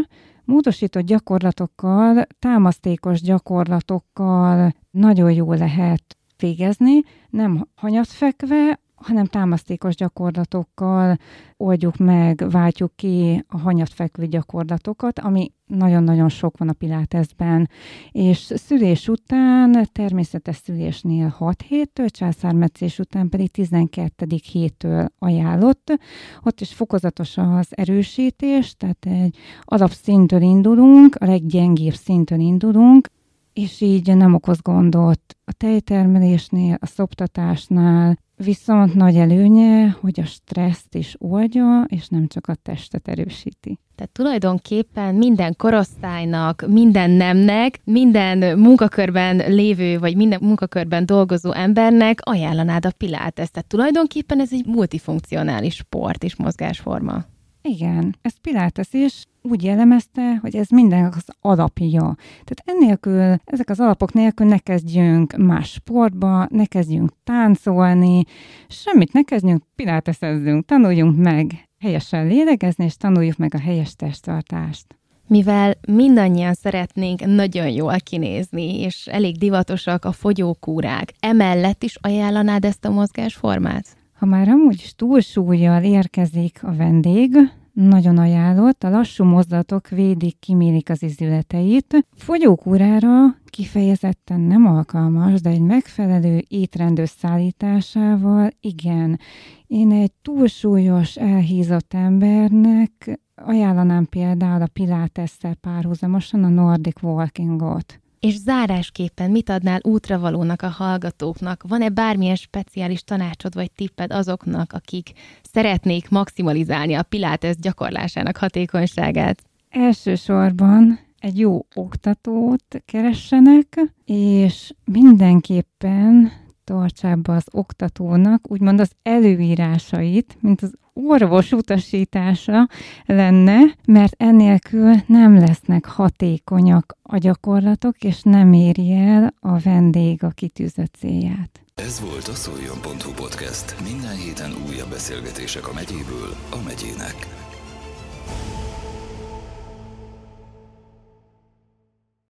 módosított 0.44 1.04
gyakorlatokkal, 1.04 2.26
támasztékos 2.40 3.22
gyakorlatokkal 3.22 4.72
nagyon 4.92 5.32
jól 5.32 5.58
lehet 5.58 6.18
végezni, 6.38 7.02
nem 7.30 7.68
hanyatfekve, 7.76 8.80
hanem 9.06 9.26
támasztékos 9.26 9.96
gyakorlatokkal 9.96 11.18
oldjuk 11.58 11.98
meg, 11.98 12.46
váltjuk 12.50 12.92
ki 12.96 13.44
a 13.48 13.58
hanyatfekvő 13.58 14.26
gyakorlatokat, 14.26 15.20
ami 15.20 15.52
nagyon-nagyon 15.66 16.30
sok 16.30 16.58
van 16.58 16.70
a 16.70 16.74
pilátezben. 16.74 17.70
És 18.12 18.38
szülés 18.38 19.08
után, 19.08 19.88
természetes 19.92 20.56
szülésnél 20.56 21.28
6 21.28 21.62
héttől, 21.62 22.10
császármetszés 22.10 23.00
után 23.00 23.30
pedig 23.30 23.52
12. 23.52 24.26
héttől 24.52 25.08
ajánlott. 25.20 26.00
Ott 26.44 26.62
is 26.62 26.74
fokozatos 26.74 27.38
az 27.38 27.68
erősítés, 27.70 28.76
tehát 28.76 29.06
egy 29.06 29.38
alapszintől 29.62 30.42
indulunk, 30.42 31.16
a 31.16 31.26
leggyengébb 31.26 31.94
szintől 31.94 32.40
indulunk, 32.40 33.10
és 33.56 33.82
így 33.82 34.16
nem 34.16 34.34
okoz 34.34 34.62
gondot 34.62 35.22
a 35.46 35.54
tejtermelésnél, 35.54 36.78
a 36.82 36.86
szoptatásnál, 36.86 38.18
viszont 38.36 38.94
nagy 38.94 39.16
előnye, 39.16 39.90
hogy 39.90 40.20
a 40.20 40.26
stresszt 40.26 40.96
is 40.96 41.16
oldja, 41.18 41.86
és 41.88 42.08
nem 42.08 42.28
csak 42.28 42.48
a 42.48 42.56
testet 42.56 43.08
erősíti. 43.08 43.80
Tehát 43.96 44.12
tulajdonképpen 44.12 45.16
minden 45.16 45.56
korosztálynak, 45.58 46.66
minden 46.68 47.10
nemnek, 47.10 47.80
minden 47.84 48.60
munkakörben 48.60 49.36
lévő, 49.36 50.00
vagy 50.00 50.16
minden 50.16 50.40
munkakörben 50.42 51.06
dolgozó 51.06 51.52
embernek 51.52 52.20
ajánlanád 52.22 52.86
a 52.86 52.92
pilates. 52.98 53.50
Tehát 53.52 53.68
tulajdonképpen 53.68 54.40
ez 54.40 54.54
egy 54.54 54.66
multifunkcionális 54.66 55.76
sport 55.76 56.24
és 56.24 56.36
mozgásforma. 56.36 57.26
Igen, 57.68 58.16
ez 58.22 58.34
Pilates 58.42 58.94
is 58.94 59.24
úgy 59.42 59.64
jellemezte, 59.64 60.36
hogy 60.42 60.56
ez 60.56 60.70
minden 60.70 61.14
az 61.16 61.26
alapja. 61.42 62.16
Tehát 62.44 62.64
ennélkül, 62.66 63.36
ezek 63.46 63.70
az 63.70 63.80
alapok 63.80 64.14
nélkül 64.14 64.48
ne 64.48 64.58
kezdjünk 64.58 65.36
más 65.38 65.72
sportba, 65.72 66.48
ne 66.50 66.66
kezdjünk 66.66 67.12
táncolni, 67.24 68.24
semmit 68.68 69.14
ne 69.14 69.22
kezdjünk, 69.22 69.64
pilatesezzünk, 69.76 70.66
tanuljunk 70.66 71.18
meg 71.18 71.70
helyesen 71.80 72.28
lélegezni, 72.28 72.86
és 72.86 72.98
tanuljuk 72.98 73.38
meg 73.38 73.54
a 73.56 73.60
helyes 73.60 73.96
testtartást. 73.96 74.86
Mivel 75.28 75.74
mindannyian 75.88 76.54
szeretnénk 76.54 77.26
nagyon 77.26 77.70
jól 77.70 77.96
kinézni, 78.04 78.82
és 78.82 79.08
elég 79.08 79.38
divatosak 79.38 80.06
a 80.06 80.12
fogyókúrák, 80.12 81.14
emellett 81.20 81.84
is 81.84 81.98
ajánlanád 82.02 82.66
ezt 82.66 82.86
a 82.86 82.92
mozgásformát? 82.92 84.05
Ha 84.16 84.26
már 84.26 84.48
amúgy 84.48 84.82
is 84.84 84.96
túlsúlyjal 84.96 85.84
érkezik 85.84 86.64
a 86.64 86.76
vendég, 86.76 87.38
nagyon 87.74 88.18
ajánlott, 88.18 88.84
a 88.84 88.90
lassú 88.90 89.24
mozdulatok 89.24 89.90
védik, 89.90 90.40
kimélik 90.40 90.90
az 90.90 91.04
izületeit. 91.04 92.08
Fogyókúrára 92.16 93.10
kifejezetten 93.46 94.40
nem 94.40 94.66
alkalmas, 94.66 95.42
de 95.42 95.50
egy 95.50 95.62
megfelelő 95.62 96.44
étrend 96.48 97.00
összeállításával 97.00 98.50
igen. 98.60 99.20
Én 99.68 99.92
egy 99.92 100.12
túlsúlyos, 100.22 101.16
elhízott 101.16 101.94
embernek 101.94 103.20
ajánlanám 103.36 104.06
például 104.06 104.62
a 104.62 104.68
pilátesszel 104.74 105.56
párhuzamosan 105.56 106.44
a 106.44 106.50
Nordic 106.50 107.04
Walkingot. 107.04 108.00
És 108.26 108.38
zárásképpen 108.38 109.32
mit 109.32 109.50
adnál 109.50 109.80
útravalónak 109.84 110.62
a 110.62 110.68
hallgatóknak? 110.68 111.64
Van-e 111.68 111.90
bármilyen 111.90 112.36
speciális 112.36 113.04
tanácsod 113.04 113.54
vagy 113.54 113.72
tipped 113.72 114.12
azoknak, 114.12 114.74
akik 114.74 115.12
szeretnék 115.52 116.10
maximalizálni 116.10 116.94
a 116.94 117.04
pilates 117.04 117.56
gyakorlásának 117.56 118.38
hatékonyságát? 118.38 119.44
Elsősorban 119.70 121.00
egy 121.20 121.40
jó 121.40 121.66
oktatót 121.76 122.82
keressenek, 122.86 123.94
és 124.06 124.74
mindenképpen 124.86 126.32
tartsák 126.66 127.20
be 127.22 127.34
az 127.34 127.46
oktatónak 127.52 128.52
úgymond 128.52 128.80
az 128.80 128.92
előírásait, 129.04 130.38
mint 130.40 130.62
az 130.62 130.74
orvos 130.94 131.52
utasítása 131.52 132.68
lenne, 133.06 133.60
mert 133.86 134.14
ennélkül 134.18 134.94
nem 135.08 135.40
lesznek 135.40 135.86
hatékonyak 135.86 136.98
a 137.02 137.18
gyakorlatok, 137.18 138.04
és 138.04 138.22
nem 138.22 138.54
éri 138.54 138.92
el 138.92 139.34
a 139.40 139.60
vendég 139.60 140.24
a 140.24 140.30
kitűzött 140.30 140.96
célját. 141.00 141.60
Ez 141.76 142.00
volt 142.00 142.28
a 142.28 142.34
szoljon.hu 142.34 143.12
podcast. 143.16 143.76
Minden 143.84 144.16
héten 144.16 144.52
újabb 144.70 144.90
beszélgetések 144.90 145.68
a 145.68 145.74
megyéből 145.74 146.36
a 146.52 146.58
megyének. 146.66 147.45